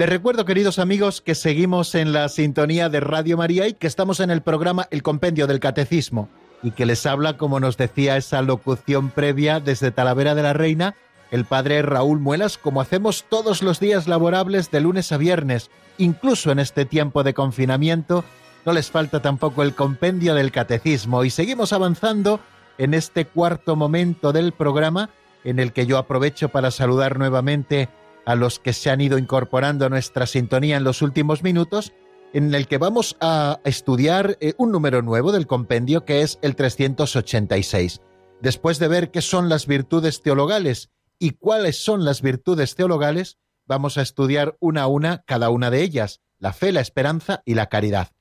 [0.00, 4.20] Les recuerdo, queridos amigos, que seguimos en la sintonía de Radio María y que estamos
[4.20, 6.30] en el programa El Compendio del Catecismo
[6.62, 10.94] y que les habla, como nos decía esa locución previa desde Talavera de la Reina,
[11.30, 16.50] el padre Raúl Muelas, como hacemos todos los días laborables de lunes a viernes, incluso
[16.50, 18.24] en este tiempo de confinamiento,
[18.64, 21.24] no les falta tampoco el compendio del catecismo.
[21.24, 22.40] Y seguimos avanzando
[22.78, 25.10] en este cuarto momento del programa
[25.44, 27.90] en el que yo aprovecho para saludar nuevamente
[28.30, 31.92] a los que se han ido incorporando a nuestra sintonía en los últimos minutos,
[32.32, 36.54] en el que vamos a estudiar eh, un número nuevo del compendio que es el
[36.54, 38.00] 386.
[38.40, 43.98] Después de ver qué son las virtudes teologales y cuáles son las virtudes teologales, vamos
[43.98, 47.66] a estudiar una a una cada una de ellas, la fe, la esperanza y la
[47.66, 48.12] caridad.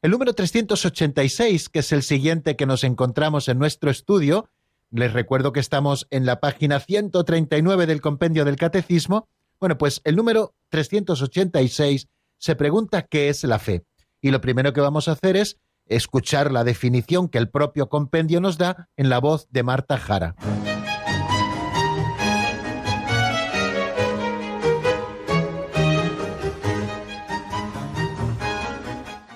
[0.00, 4.48] El número 386, que es el siguiente que nos encontramos en nuestro estudio,
[4.92, 9.28] les recuerdo que estamos en la página 139 del compendio del Catecismo,
[9.60, 13.84] bueno, pues el número 386 se pregunta qué es la fe.
[14.20, 18.40] Y lo primero que vamos a hacer es escuchar la definición que el propio compendio
[18.40, 20.34] nos da en la voz de Marta Jara.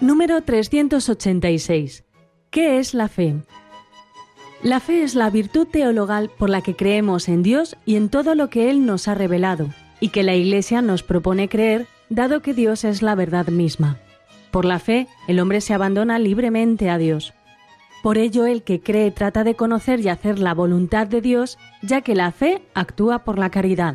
[0.00, 2.04] Número 386.
[2.50, 3.42] ¿Qué es la fe?
[4.62, 8.34] La fe es la virtud teologal por la que creemos en Dios y en todo
[8.34, 12.54] lo que Él nos ha revelado y que la Iglesia nos propone creer, dado que
[12.54, 13.98] Dios es la verdad misma.
[14.50, 17.34] Por la fe, el hombre se abandona libremente a Dios.
[18.02, 22.00] Por ello, el que cree trata de conocer y hacer la voluntad de Dios, ya
[22.00, 23.94] que la fe actúa por la caridad.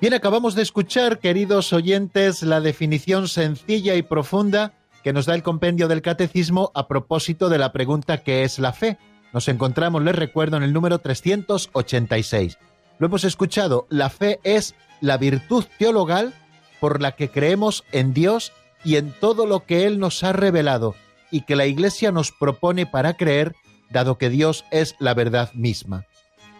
[0.00, 5.42] Bien, acabamos de escuchar, queridos oyentes, la definición sencilla y profunda que nos da el
[5.42, 8.98] compendio del catecismo a propósito de la pregunta ¿qué es la fe?
[9.32, 12.58] Nos encontramos, les recuerdo, en el número 386.
[12.98, 16.34] Lo hemos escuchado, la fe es la virtud teologal
[16.80, 18.52] por la que creemos en Dios
[18.84, 20.94] y en todo lo que Él nos ha revelado
[21.30, 23.54] y que la Iglesia nos propone para creer,
[23.90, 26.06] dado que Dios es la verdad misma.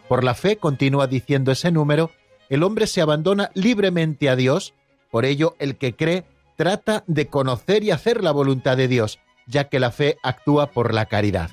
[0.09, 2.11] Por la fe, continúa diciendo ese número,
[2.49, 4.75] el hombre se abandona libremente a Dios,
[5.11, 6.25] por ello el que cree
[6.61, 10.93] trata de conocer y hacer la voluntad de Dios, ya que la fe actúa por
[10.93, 11.49] la caridad.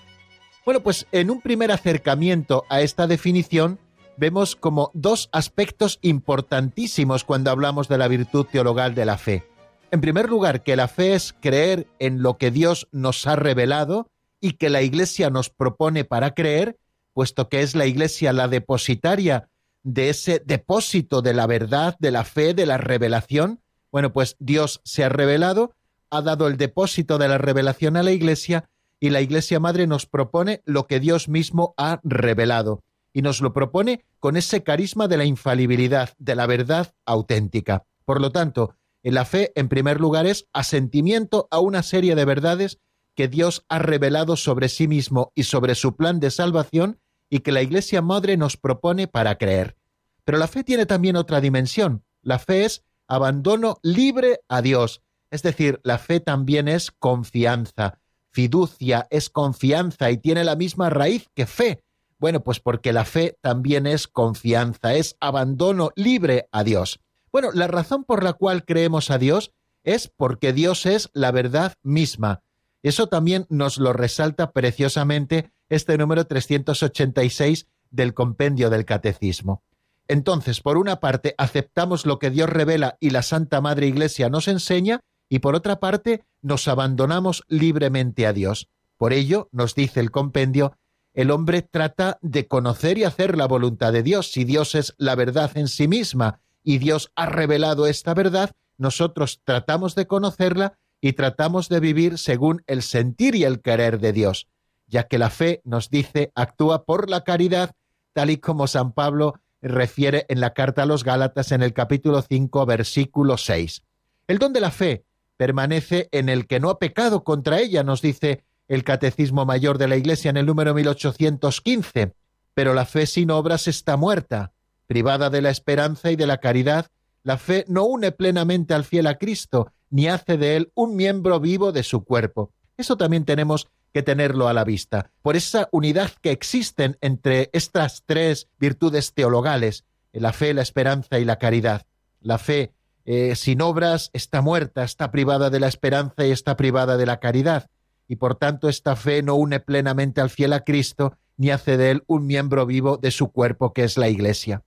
[0.66, 3.80] Bueno, pues en un primer acercamiento a esta definición
[4.18, 9.46] vemos como dos aspectos importantísimos cuando hablamos de la virtud teologal de la fe.
[9.92, 14.10] En primer lugar, que la fe es creer en lo que Dios nos ha revelado
[14.42, 16.80] y que la Iglesia nos propone para creer,
[17.14, 19.48] puesto que es la Iglesia la depositaria
[19.84, 24.82] de ese depósito de la verdad, de la fe, de la revelación, bueno, pues Dios
[24.84, 25.74] se ha revelado,
[26.10, 28.70] ha dado el depósito de la revelación a la Iglesia
[29.00, 32.84] y la Iglesia Madre nos propone lo que Dios mismo ha revelado
[33.14, 37.86] y nos lo propone con ese carisma de la infalibilidad, de la verdad auténtica.
[38.06, 42.80] Por lo tanto, la fe, en primer lugar, es asentimiento a una serie de verdades
[43.16, 47.52] que Dios ha revelado sobre sí mismo y sobre su plan de salvación y que
[47.52, 49.76] la Iglesia Madre nos propone para creer.
[50.24, 52.04] Pero la fe tiene también otra dimensión.
[52.22, 55.02] La fe es abandono libre a Dios.
[55.32, 58.00] Es decir, la fe también es confianza.
[58.30, 61.84] Fiducia es confianza y tiene la misma raíz que fe.
[62.20, 67.00] Bueno, pues porque la fe también es confianza, es abandono libre a Dios.
[67.32, 69.52] Bueno, la razón por la cual creemos a Dios
[69.84, 72.42] es porque Dios es la verdad misma.
[72.84, 79.64] Eso también nos lo resalta preciosamente este número 386 del compendio del Catecismo.
[80.08, 84.48] Entonces, por una parte, aceptamos lo que Dios revela y la Santa Madre Iglesia nos
[84.48, 88.70] enseña, y por otra parte, nos abandonamos libremente a Dios.
[88.98, 90.78] Por ello, nos dice el compendio,
[91.14, 94.32] el hombre trata de conocer y hacer la voluntad de Dios.
[94.32, 99.42] Si Dios es la verdad en sí misma y Dios ha revelado esta verdad, nosotros
[99.44, 104.48] tratamos de conocerla y tratamos de vivir según el sentir y el querer de Dios,
[104.88, 107.72] ya que la fe nos dice actúa por la caridad,
[108.14, 112.22] tal y como San Pablo refiere en la carta a los Gálatas en el capítulo
[112.22, 113.84] 5, versículo 6.
[114.28, 115.06] El don de la fe
[115.38, 119.88] permanece en el que no ha pecado contra ella, nos dice el Catecismo Mayor de
[119.88, 122.14] la Iglesia en el número 1815.
[122.54, 124.52] Pero la fe sin obras está muerta.
[124.88, 126.88] Privada de la esperanza y de la caridad,
[127.24, 131.40] la fe no une plenamente al fiel a Cristo, ni hace de él un miembro
[131.40, 132.52] vivo de su cuerpo.
[132.78, 133.68] Eso también tenemos
[133.98, 139.86] que tenerlo a la vista, por esa unidad que existen entre estas tres virtudes teologales,
[140.14, 141.88] la fe, la esperanza y la caridad.
[142.22, 142.76] La fe
[143.06, 147.20] eh, sin obras está muerta, está privada de la esperanza y está privada de la
[147.20, 147.72] caridad,
[148.08, 151.90] y por tanto esta fe no une plenamente al fiel a Cristo, ni hace de
[151.90, 154.62] él un miembro vivo de su cuerpo que es la Iglesia.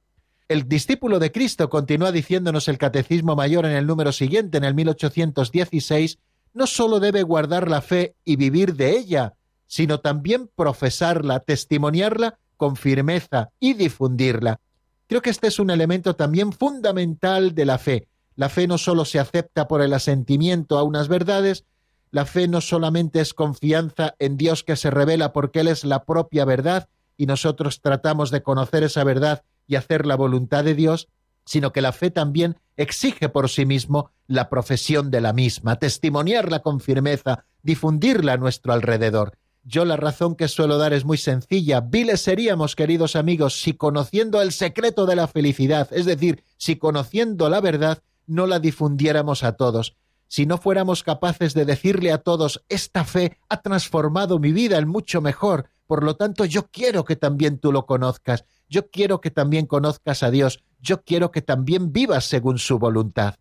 [0.49, 4.75] El discípulo de Cristo, continúa diciéndonos el Catecismo Mayor en el número siguiente, en el
[4.75, 6.19] 1816,
[6.53, 9.35] no sólo debe guardar la fe y vivir de ella,
[9.67, 14.61] sino también profesarla, testimoniarla con firmeza y difundirla.
[15.07, 18.07] Creo que este es un elemento también fundamental de la fe.
[18.37, 21.65] La fe no sólo se acepta por el asentimiento a unas verdades,
[22.11, 26.05] la fe no solamente es confianza en Dios que se revela porque Él es la
[26.05, 31.09] propia verdad y nosotros tratamos de conocer esa verdad y hacer la voluntad de Dios,
[31.45, 36.61] sino que la fe también exige por sí mismo la profesión de la misma, testimoniarla
[36.61, 39.37] con firmeza, difundirla a nuestro alrededor.
[39.63, 41.81] Yo la razón que suelo dar es muy sencilla.
[41.83, 47.51] Viles seríamos, queridos amigos, si conociendo el secreto de la felicidad, es decir, si conociendo
[47.51, 49.97] la verdad, no la difundiéramos a todos.
[50.29, 54.89] Si no fuéramos capaces de decirle a todos, esta fe ha transformado mi vida en
[54.89, 59.31] mucho mejor, por lo tanto yo quiero que también tú lo conozcas, yo quiero que
[59.31, 63.35] también conozcas a Dios, yo quiero que también vivas según su voluntad.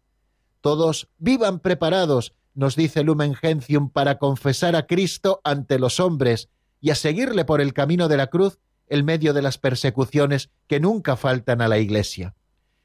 [0.59, 6.49] Todos vivan preparados, nos dice Lumen Gentium, para confesar a Cristo ante los hombres
[6.82, 8.57] y a seguirle por el camino de la cruz
[8.88, 12.36] en medio de las persecuciones que nunca faltan a la Iglesia.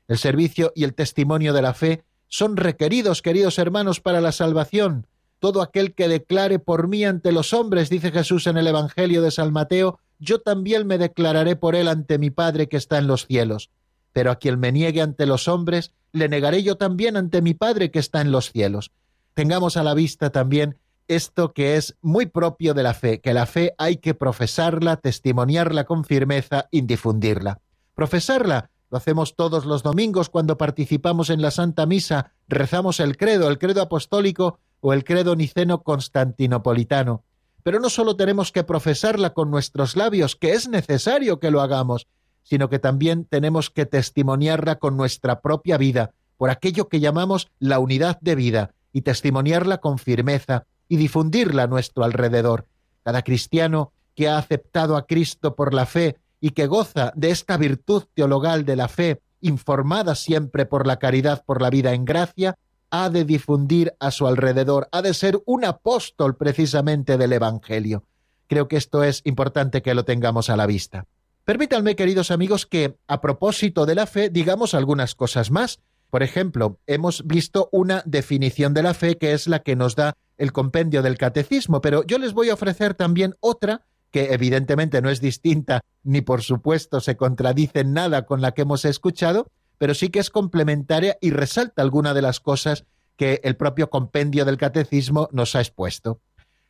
[0.07, 5.07] El servicio y el testimonio de la fe son requeridos, queridos hermanos, para la salvación.
[5.39, 9.31] Todo aquel que declare por mí ante los hombres, dice Jesús en el Evangelio de
[9.31, 13.27] San Mateo, yo también me declararé por él ante mi Padre que está en los
[13.27, 13.71] cielos
[14.15, 17.91] pero a quien me niegue ante los hombres, le negaré yo también ante mi Padre
[17.91, 18.93] que está en los cielos.
[19.35, 23.45] Tengamos a la vista también esto que es muy propio de la fe, que la
[23.45, 27.61] fe hay que profesarla, testimoniarla con firmeza y difundirla.
[27.95, 33.49] Profesarla lo hacemos todos los domingos cuando participamos en la Santa Misa, rezamos el credo,
[33.49, 37.25] el credo apostólico o el credo niceno constantinopolitano.
[37.65, 42.07] Pero no solo tenemos que profesarla con nuestros labios, que es necesario que lo hagamos,
[42.43, 47.79] sino que también tenemos que testimoniarla con nuestra propia vida, por aquello que llamamos la
[47.79, 52.67] unidad de vida, y testimoniarla con firmeza y difundirla a nuestro alrededor.
[53.03, 57.57] Cada cristiano que ha aceptado a Cristo por la fe y que goza de esta
[57.57, 62.57] virtud teologal de la fe, informada siempre por la caridad por la vida en gracia,
[62.97, 68.05] ha de difundir a su alrededor, ha de ser un apóstol precisamente del Evangelio.
[68.47, 71.05] Creo que esto es importante que lo tengamos a la vista.
[71.45, 75.81] Permítanme, queridos amigos, que a propósito de la fe digamos algunas cosas más.
[76.09, 80.15] Por ejemplo, hemos visto una definición de la fe que es la que nos da
[80.39, 83.83] el compendio del catecismo, pero yo les voy a ofrecer también otra
[84.13, 88.63] que evidentemente no es distinta ni por supuesto se contradice en nada con la que
[88.63, 89.49] hemos escuchado,
[89.79, 92.85] pero sí que es complementaria y resalta alguna de las cosas
[93.17, 96.21] que el propio compendio del catecismo nos ha expuesto.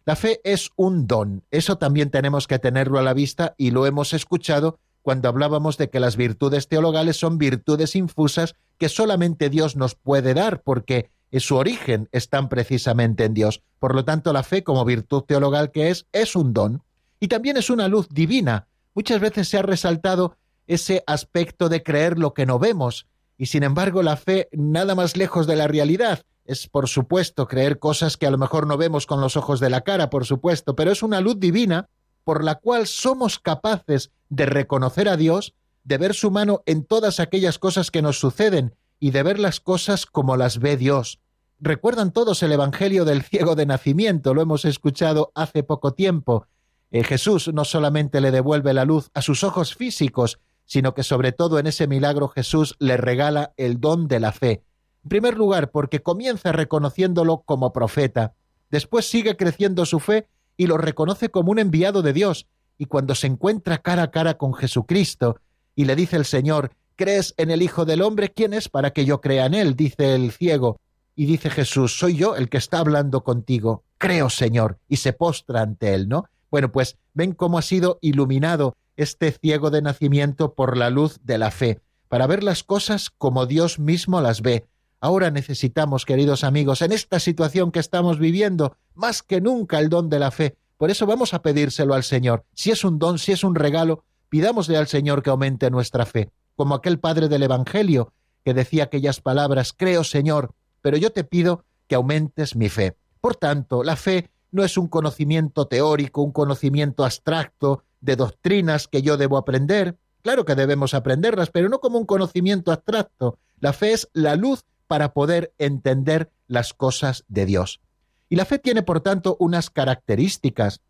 [0.04, 3.86] La fe es un don, eso también tenemos que tenerlo a la vista y lo
[3.86, 9.76] hemos escuchado cuando hablábamos de que las virtudes teologales son virtudes infusas que solamente Dios
[9.76, 13.62] nos puede dar, porque su origen están precisamente en Dios.
[13.78, 16.82] Por lo tanto, la fe como virtud teologal que es, es un don.
[17.20, 18.66] Y también es una luz divina.
[18.94, 20.36] Muchas veces se ha resaltado
[20.66, 23.06] ese aspecto de creer lo que no vemos,
[23.36, 26.22] y sin embargo la fe nada más lejos de la realidad.
[26.44, 29.70] Es, por supuesto, creer cosas que a lo mejor no vemos con los ojos de
[29.70, 31.88] la cara, por supuesto, pero es una luz divina
[32.22, 35.54] por la cual somos capaces de reconocer a Dios,
[35.84, 39.60] de ver su mano en todas aquellas cosas que nos suceden y de ver las
[39.60, 41.20] cosas como las ve Dios.
[41.60, 46.46] Recuerdan todos el Evangelio del ciego de nacimiento, lo hemos escuchado hace poco tiempo.
[46.90, 51.32] Eh, Jesús no solamente le devuelve la luz a sus ojos físicos, sino que sobre
[51.32, 54.62] todo en ese milagro Jesús le regala el don de la fe.
[55.04, 58.34] En primer lugar, porque comienza reconociéndolo como profeta,
[58.70, 62.46] después sigue creciendo su fe y lo reconoce como un enviado de Dios,
[62.78, 65.40] y cuando se encuentra cara a cara con Jesucristo,
[65.76, 68.32] y le dice el Señor, ¿crees en el Hijo del Hombre?
[68.32, 69.76] ¿Quién es para que yo crea en él?
[69.76, 70.80] dice el ciego.
[71.16, 73.84] Y dice Jesús, soy yo el que está hablando contigo.
[73.98, 74.78] Creo, Señor.
[74.88, 76.24] Y se postra ante él, ¿no?
[76.50, 81.38] Bueno, pues ven cómo ha sido iluminado este ciego de nacimiento por la luz de
[81.38, 84.66] la fe, para ver las cosas como Dios mismo las ve.
[85.00, 90.08] Ahora necesitamos, queridos amigos, en esta situación que estamos viviendo, más que nunca el don
[90.08, 90.56] de la fe.
[90.76, 92.44] Por eso vamos a pedírselo al Señor.
[92.54, 96.30] Si es un don, si es un regalo, pidámosle al Señor que aumente nuestra fe,
[96.56, 98.12] como aquel padre del Evangelio
[98.44, 102.96] que decía aquellas palabras, creo, Señor, pero yo te pido que aumentes mi fe.
[103.20, 109.02] Por tanto, la fe no es un conocimiento teórico, un conocimiento abstracto de doctrinas que
[109.02, 109.96] yo debo aprender.
[110.22, 113.38] Claro que debemos aprenderlas, pero no como un conocimiento abstracto.
[113.60, 117.80] La fe es la luz para poder entender las cosas de Dios.
[118.28, 120.80] Y la fe tiene, por tanto, unas características.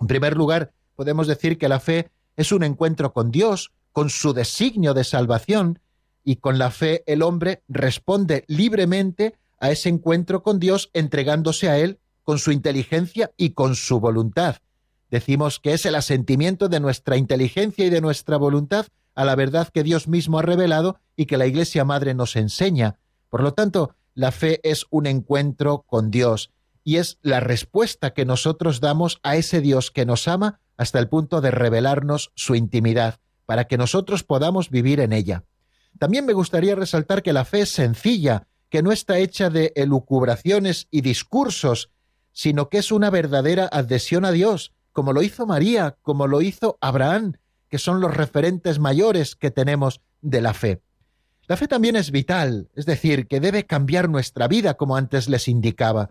[0.00, 4.32] En primer lugar, podemos decir que la fe es un encuentro con Dios, con su
[4.32, 5.78] designio de salvación,
[6.24, 11.78] y con la fe el hombre responde libremente a ese encuentro con Dios entregándose a
[11.78, 14.56] Él con su inteligencia y con su voluntad.
[15.10, 19.68] Decimos que es el asentimiento de nuestra inteligencia y de nuestra voluntad a la verdad
[19.68, 22.98] que Dios mismo ha revelado y que la Iglesia Madre nos enseña.
[23.28, 26.50] Por lo tanto, la fe es un encuentro con Dios
[26.84, 31.08] y es la respuesta que nosotros damos a ese Dios que nos ama hasta el
[31.08, 35.44] punto de revelarnos su intimidad, para que nosotros podamos vivir en ella.
[35.98, 40.88] También me gustaría resaltar que la fe es sencilla, que no está hecha de elucubraciones
[40.90, 41.90] y discursos,
[42.32, 46.78] sino que es una verdadera adhesión a Dios, como lo hizo María, como lo hizo
[46.80, 47.34] Abraham,
[47.68, 50.82] que son los referentes mayores que tenemos de la fe.
[51.46, 55.48] La fe también es vital, es decir, que debe cambiar nuestra vida, como antes les
[55.48, 56.10] indicaba.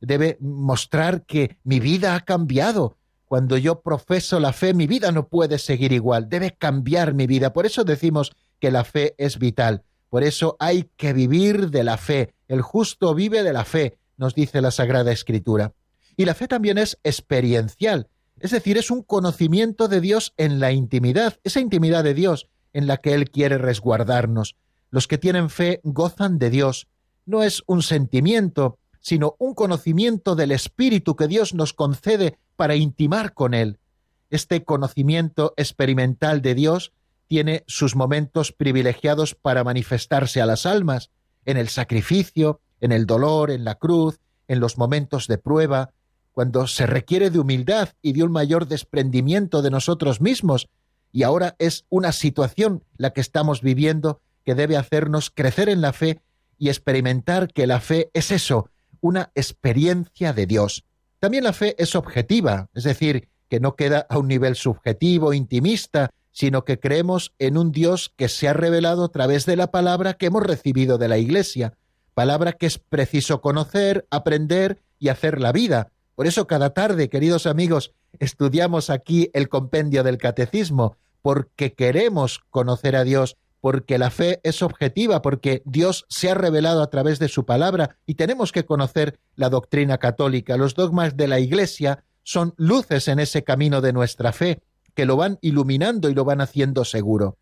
[0.00, 2.96] Debe mostrar que mi vida ha cambiado.
[3.26, 7.52] Cuando yo profeso la fe, mi vida no puede seguir igual, debe cambiar mi vida.
[7.52, 9.84] Por eso decimos que la fe es vital.
[10.08, 12.34] Por eso hay que vivir de la fe.
[12.48, 15.72] El justo vive de la fe, nos dice la Sagrada Escritura.
[16.16, 18.08] Y la fe también es experiencial,
[18.40, 22.86] es decir, es un conocimiento de Dios en la intimidad, esa intimidad de Dios en
[22.86, 24.56] la que Él quiere resguardarnos.
[24.90, 26.88] Los que tienen fe gozan de Dios.
[27.26, 33.34] No es un sentimiento, sino un conocimiento del Espíritu que Dios nos concede para intimar
[33.34, 33.78] con Él.
[34.30, 36.92] Este conocimiento experimental de Dios
[37.26, 41.10] tiene sus momentos privilegiados para manifestarse a las almas,
[41.44, 44.18] en el sacrificio, en el dolor, en la cruz,
[44.48, 45.92] en los momentos de prueba,
[46.32, 50.68] cuando se requiere de humildad y de un mayor desprendimiento de nosotros mismos,
[51.12, 55.92] y ahora es una situación la que estamos viviendo que debe hacernos crecer en la
[55.92, 56.20] fe
[56.58, 58.70] y experimentar que la fe es eso,
[59.00, 60.84] una experiencia de Dios.
[61.18, 66.10] También la fe es objetiva, es decir, que no queda a un nivel subjetivo, intimista,
[66.30, 70.14] sino que creemos en un Dios que se ha revelado a través de la palabra
[70.14, 71.74] que hemos recibido de la Iglesia,
[72.14, 75.90] palabra que es preciso conocer, aprender y hacer la vida.
[76.20, 82.94] Por eso cada tarde, queridos amigos, estudiamos aquí el compendio del catecismo, porque queremos conocer
[82.94, 87.28] a Dios, porque la fe es objetiva, porque Dios se ha revelado a través de
[87.28, 90.58] su palabra y tenemos que conocer la doctrina católica.
[90.58, 94.60] Los dogmas de la Iglesia son luces en ese camino de nuestra fe
[94.92, 97.38] que lo van iluminando y lo van haciendo seguro.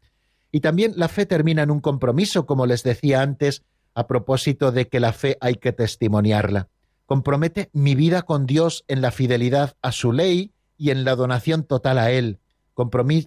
[0.52, 3.64] Y también la fe termina en un compromiso, como les decía antes,
[3.94, 6.68] a propósito de que la fe hay que testimoniarla.
[7.08, 11.64] Compromete mi vida con Dios en la fidelidad a su ley y en la donación
[11.64, 12.38] total a Él.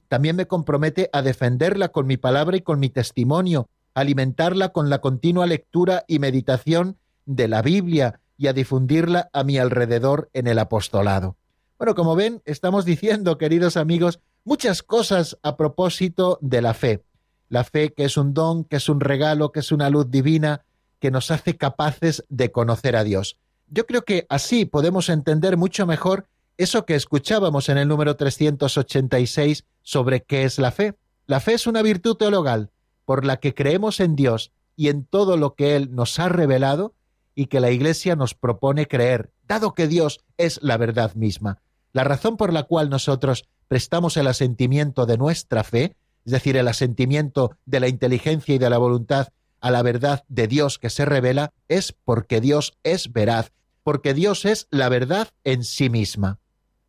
[0.07, 5.01] también me compromete a defenderla con mi palabra y con mi testimonio, alimentarla con la
[5.01, 10.59] continua lectura y meditación de la Biblia y a difundirla a mi alrededor en el
[10.59, 11.35] apostolado.
[11.79, 17.03] Bueno, como ven, estamos diciendo, queridos amigos, muchas cosas a propósito de la fe.
[17.49, 20.65] La fe que es un don, que es un regalo, que es una luz divina,
[20.99, 23.40] que nos hace capaces de conocer a Dios.
[23.73, 29.63] Yo creo que así podemos entender mucho mejor eso que escuchábamos en el número 386
[29.81, 30.95] sobre qué es la fe.
[31.25, 32.69] La fe es una virtud teologal
[33.05, 36.93] por la que creemos en Dios y en todo lo que Él nos ha revelado
[37.33, 41.61] y que la Iglesia nos propone creer, dado que Dios es la verdad misma.
[41.93, 45.95] La razón por la cual nosotros prestamos el asentimiento de nuestra fe,
[46.25, 49.29] es decir, el asentimiento de la inteligencia y de la voluntad
[49.61, 53.53] a la verdad de Dios que se revela, es porque Dios es veraz,
[53.83, 56.39] porque Dios es la verdad en sí misma.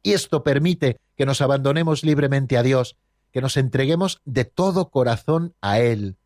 [0.03, 2.97] Y esto permite que nos abandonemos libremente a Dios,
[3.31, 6.17] que nos entreguemos de todo corazón a Él,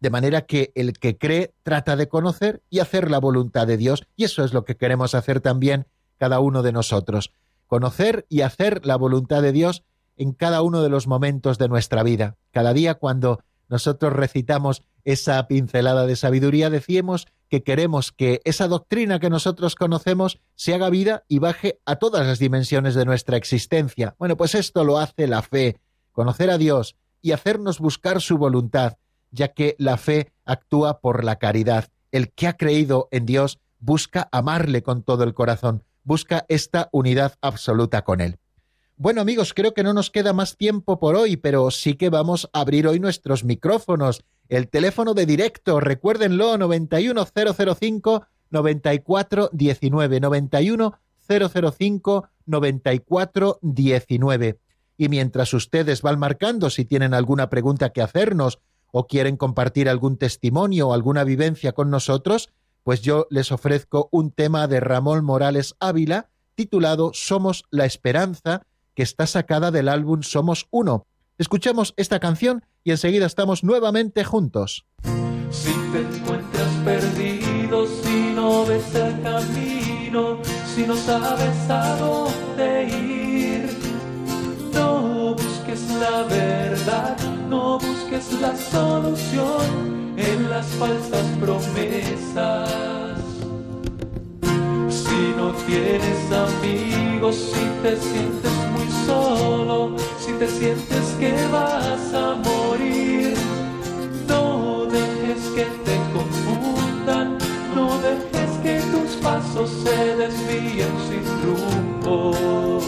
[0.00, 4.06] de manera que el que cree trata de conocer y hacer la voluntad de Dios,
[4.16, 5.86] y eso es lo que queremos hacer también
[6.18, 7.32] cada uno de nosotros,
[7.66, 9.82] conocer y hacer la voluntad de Dios
[10.16, 12.36] en cada uno de los momentos de nuestra vida.
[12.52, 19.20] Cada día cuando nosotros recitamos esa pincelada de sabiduría, decíamos que queremos que esa doctrina
[19.20, 24.14] que nosotros conocemos se haga vida y baje a todas las dimensiones de nuestra existencia.
[24.18, 25.78] Bueno, pues esto lo hace la fe,
[26.12, 28.96] conocer a Dios y hacernos buscar su voluntad,
[29.30, 31.88] ya que la fe actúa por la caridad.
[32.12, 37.34] El que ha creído en Dios busca amarle con todo el corazón, busca esta unidad
[37.40, 38.38] absoluta con Él.
[38.96, 42.48] Bueno amigos, creo que no nos queda más tiempo por hoy, pero sí que vamos
[42.52, 44.22] a abrir hoy nuestros micrófonos.
[44.48, 54.60] El teléfono de directo, recuérdenlo, 91005 9419 91005 9419.
[54.96, 58.60] Y mientras ustedes van marcando si tienen alguna pregunta que hacernos
[58.92, 62.50] o quieren compartir algún testimonio o alguna vivencia con nosotros,
[62.84, 68.62] pues yo les ofrezco un tema de Ramón Morales Ávila titulado Somos la Esperanza,
[68.94, 71.06] que está sacada del álbum Somos Uno.
[71.36, 74.86] Escuchemos esta canción y enseguida estamos nuevamente juntos.
[75.50, 80.38] Si te encuentras perdido, si no ves el camino,
[80.74, 83.78] si no sabes a dónde ir,
[84.72, 87.16] no busques la verdad,
[87.48, 93.18] no busques la solución en las falsas promesas.
[94.88, 98.63] Si no tienes amigos, si te sientes
[99.06, 103.34] solo, si te sientes que vas a morir,
[104.28, 107.38] no dejes que te confundan,
[107.74, 112.80] no dejes que tus pasos se desvíen sin rumbo.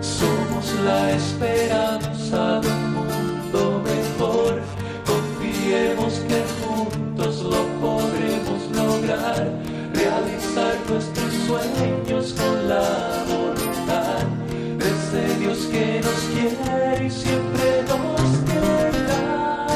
[0.00, 4.62] Somos la esperanza de un mundo mejor,
[5.06, 9.48] confiemos que juntos lo podremos lograr,
[9.94, 13.23] realizar nuestros sueños con la
[16.46, 19.66] y siempre nos querrá.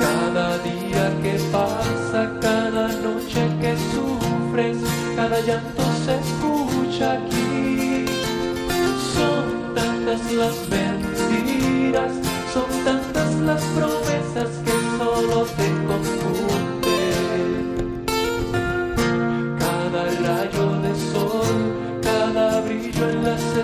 [0.00, 4.78] Cada día que pasa, cada noche que sufres,
[5.14, 8.06] cada llanto se escucha aquí.
[9.14, 12.12] Son tantas las mentiras,
[12.52, 14.69] son tantas las promesas que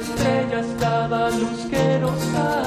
[0.09, 2.65] estrellas, cada luz que nos hace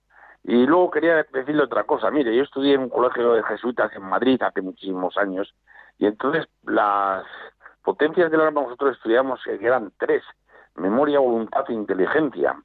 [0.44, 2.12] Y luego quería decirle otra cosa.
[2.12, 5.54] Mire, yo estudié en un colegio de jesuitas en Madrid hace muchísimos años
[5.98, 7.26] y entonces las
[7.84, 10.24] potencias del alma nosotros estudiamos que eran tres,
[10.76, 12.56] memoria, voluntad e inteligencia,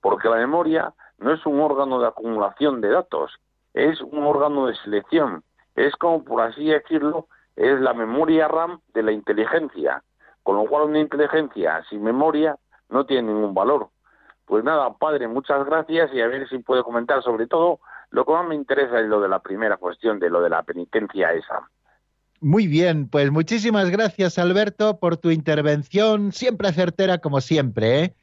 [0.00, 3.38] porque la memoria no es un órgano de acumulación de datos,
[3.74, 5.42] es un órgano de selección,
[5.86, 10.02] es como por así decirlo, es la memoria RAM de la inteligencia,
[10.42, 12.56] con lo cual una inteligencia sin memoria
[12.88, 13.88] no tiene ningún valor.
[14.44, 18.32] Pues nada, padre, muchas gracias y a ver si puede comentar sobre todo lo que
[18.32, 21.68] más me interesa es lo de la primera cuestión, de lo de la penitencia esa.
[22.40, 28.04] Muy bien, pues muchísimas gracias Alberto por tu intervención, siempre certera como siempre.
[28.04, 28.14] ¿eh?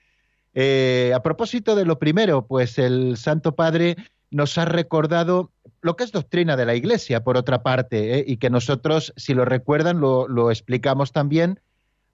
[0.54, 3.98] Eh, a propósito de lo primero, pues el Santo Padre
[4.32, 5.52] nos ha recordado
[5.86, 8.26] lo que es doctrina de la Iglesia, por otra parte, ¿eh?
[8.26, 11.60] y que nosotros, si lo recuerdan, lo, explicamos también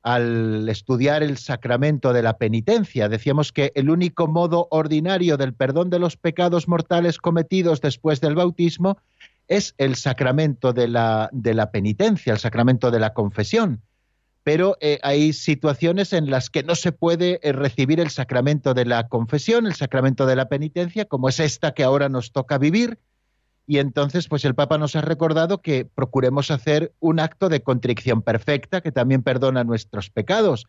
[0.03, 3.07] al estudiar el sacramento de la penitencia.
[3.07, 8.35] Decíamos que el único modo ordinario del perdón de los pecados mortales cometidos después del
[8.35, 8.97] bautismo
[9.47, 13.81] es el sacramento de la, de la penitencia, el sacramento de la confesión.
[14.43, 18.83] Pero eh, hay situaciones en las que no se puede eh, recibir el sacramento de
[18.83, 22.99] la confesión, el sacramento de la penitencia, como es esta que ahora nos toca vivir.
[23.67, 28.21] Y entonces, pues el Papa nos ha recordado que procuremos hacer un acto de contrición
[28.21, 30.65] perfecta, que también perdona nuestros pecados,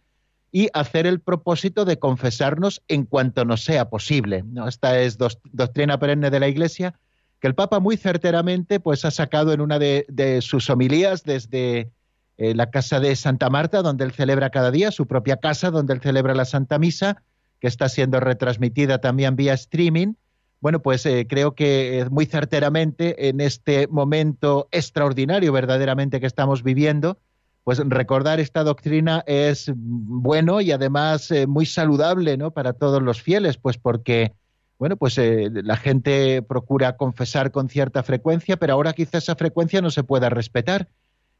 [0.53, 4.45] y hacer el propósito de confesarnos en cuanto nos sea posible.
[4.45, 4.68] ¿no?
[4.68, 6.95] Esta es doctrina perenne de la Iglesia
[7.43, 11.90] que el Papa muy certeramente pues ha sacado en una de, sus homilías desde
[12.38, 15.93] eh, la casa de Santa Marta, donde él celebra cada día, su propia casa, donde
[15.93, 17.20] él celebra la Santa Misa,
[17.59, 20.14] que está siendo retransmitida también vía streaming.
[20.62, 27.18] Bueno, pues eh, creo que muy certeramente en este momento extraordinario verdaderamente que estamos viviendo,
[27.64, 32.52] pues recordar esta doctrina es bueno y además eh, muy saludable ¿no?
[32.52, 34.34] para todos los fieles, pues porque
[34.78, 39.82] bueno, pues eh, la gente procura confesar con cierta frecuencia, pero ahora quizás esa frecuencia
[39.82, 40.88] no se pueda respetar.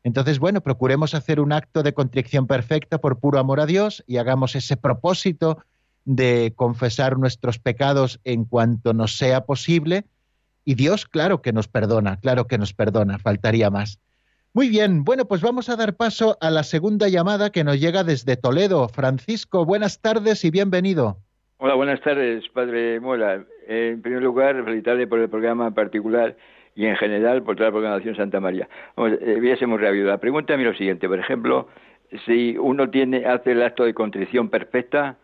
[0.03, 4.17] Entonces, bueno, procuremos hacer un acto de contrición perfecta por puro amor a Dios y
[4.17, 5.59] hagamos ese propósito
[6.05, 10.05] de confesar nuestros pecados en cuanto nos sea posible.
[10.65, 13.99] Y Dios, claro que nos perdona, claro que nos perdona, faltaría más.
[14.55, 18.05] Muy bien, bueno, pues vamos a dar paso a la segunda llamada que nos llega
[18.05, 18.89] desde Toledo.
[18.89, 21.17] Francisco, buenas tardes y bienvenido.
[21.57, 23.45] Hola, buenas tardes, padre Mola.
[23.67, 26.37] En primer lugar, felicitarle por el programa en particular
[26.75, 28.69] y en general por toda la programación Santa María.
[28.97, 30.09] Vamos, eh, ser muy rápido.
[30.09, 31.69] La pregunta es lo siguiente, por ejemplo,
[32.27, 35.17] si uno tiene hace el acto de contrición perfecta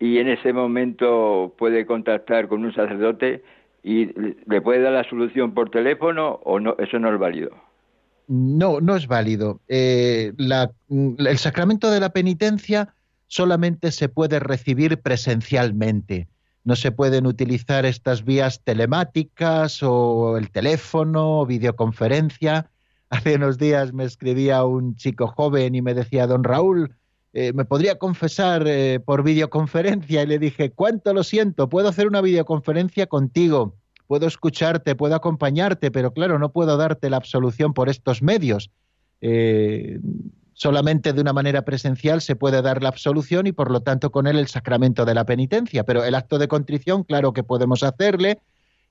[0.00, 3.44] y en ese momento puede contactar con un sacerdote
[3.82, 4.06] y
[4.46, 7.50] le puede dar la solución por teléfono o no, eso no es válido.
[8.26, 9.60] No, no es válido.
[9.68, 12.94] Eh, el sacramento de la penitencia
[13.26, 16.28] solamente se puede recibir presencialmente.
[16.64, 22.70] No se pueden utilizar estas vías telemáticas o el teléfono o videoconferencia.
[23.10, 26.94] Hace unos días me escribía un chico joven y me decía, don Raúl,
[27.32, 30.22] eh, ¿me podría confesar eh, por videoconferencia?
[30.22, 31.68] Y le dije, ¿cuánto lo siento?
[31.68, 33.74] Puedo hacer una videoconferencia contigo,
[34.06, 38.70] puedo escucharte, puedo acompañarte, pero claro, no puedo darte la absolución por estos medios.
[39.20, 40.00] Eh,
[40.54, 44.26] solamente de una manera presencial se puede dar la absolución y por lo tanto con
[44.26, 45.84] él el sacramento de la penitencia.
[45.84, 48.40] Pero el acto de contrición, claro que podemos hacerle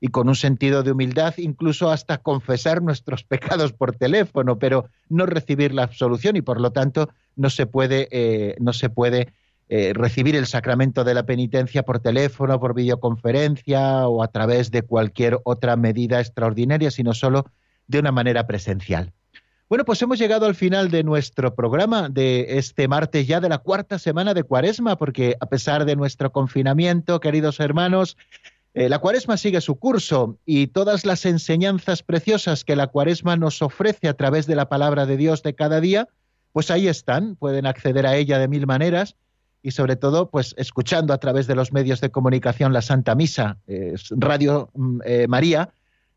[0.02, 5.26] y con un sentido de humildad, incluso hasta confesar nuestros pecados por teléfono, pero no
[5.26, 9.34] recibir la absolución y por lo tanto no se puede, eh, no se puede
[9.72, 14.82] eh, recibir el sacramento de la penitencia por teléfono, por videoconferencia o a través de
[14.82, 17.46] cualquier otra medida extraordinaria, sino solo
[17.88, 19.14] de una manera presencial.
[19.70, 23.60] Bueno, pues hemos llegado al final de nuestro programa de este martes ya de la
[23.60, 28.18] cuarta semana de Cuaresma, porque a pesar de nuestro confinamiento, queridos hermanos,
[28.74, 33.62] eh, la Cuaresma sigue su curso y todas las enseñanzas preciosas que la Cuaresma nos
[33.62, 36.08] ofrece a través de la palabra de Dios de cada día,
[36.54, 39.16] pues ahí están, pueden acceder a ella de mil maneras
[39.62, 43.58] y sobre todo pues escuchando a través de los medios de comunicación la Santa Misa,
[44.12, 45.70] Radio mm, eh, María,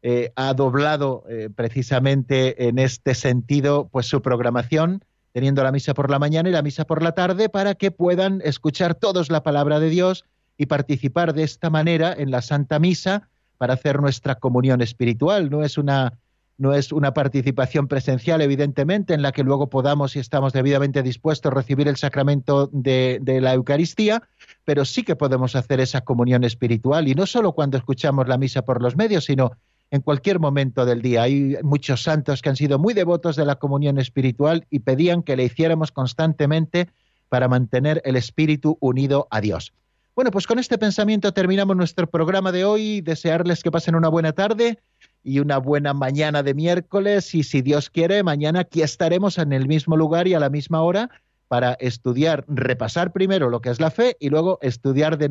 [0.03, 1.25] eh, ha doblado
[1.55, 6.63] precisamente en este sentido pues su programación teniendo la misa por la mañana y la
[6.63, 10.25] misa por la tarde, para que puedan escuchar todos la palabra de Dios
[10.63, 15.51] y participar de esta manera en la Santa Misa para hacer nuestra comunión espiritual.
[15.51, 16.13] No es una
[16.59, 21.53] no es una participación presencial, evidentemente, en la que luego podamos, si estamos debidamente dispuestos,
[21.53, 24.23] recibir el sacramento de, de, la Eucaristía,
[24.65, 28.63] pero sí que podemos hacer esa comunión espiritual, y no solo cuando escuchamos la misa
[28.63, 29.53] por los medios, sino
[29.91, 31.23] en cualquier momento del día.
[31.23, 35.35] Hay muchos santos que han sido muy devotos de la comunión espiritual y pedían que
[35.35, 36.89] le hiciéramos constantemente
[37.29, 39.73] para mantener el espíritu unido a Dios.
[40.15, 43.01] Bueno, pues con este pensamiento terminamos nuestro programa de hoy.
[43.01, 44.79] Desearles que pasen una buena tarde
[45.25, 47.35] y una buena mañana de miércoles.
[47.35, 50.83] Y si Dios quiere, mañana aquí estaremos en el mismo lugar y a la misma
[50.83, 51.09] hora
[51.49, 55.29] para estudiar, repasar primero lo que es la fe y luego estudiar de,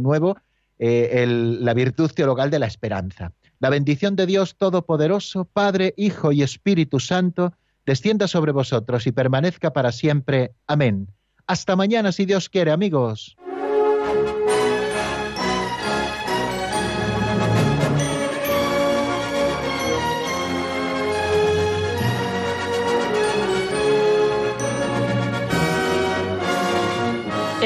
[0.00, 0.36] nuevo
[0.78, 3.32] eh, la virtud teologal de la esperanza.
[3.60, 7.54] La bendición de Dios Todopoderoso, Padre, Hijo y Espíritu Santo,
[7.86, 10.52] descienda sobre vosotros y permanezca para siempre.
[10.66, 11.08] Amén.
[11.46, 13.38] Hasta mañana, si Dios quiere, amigos.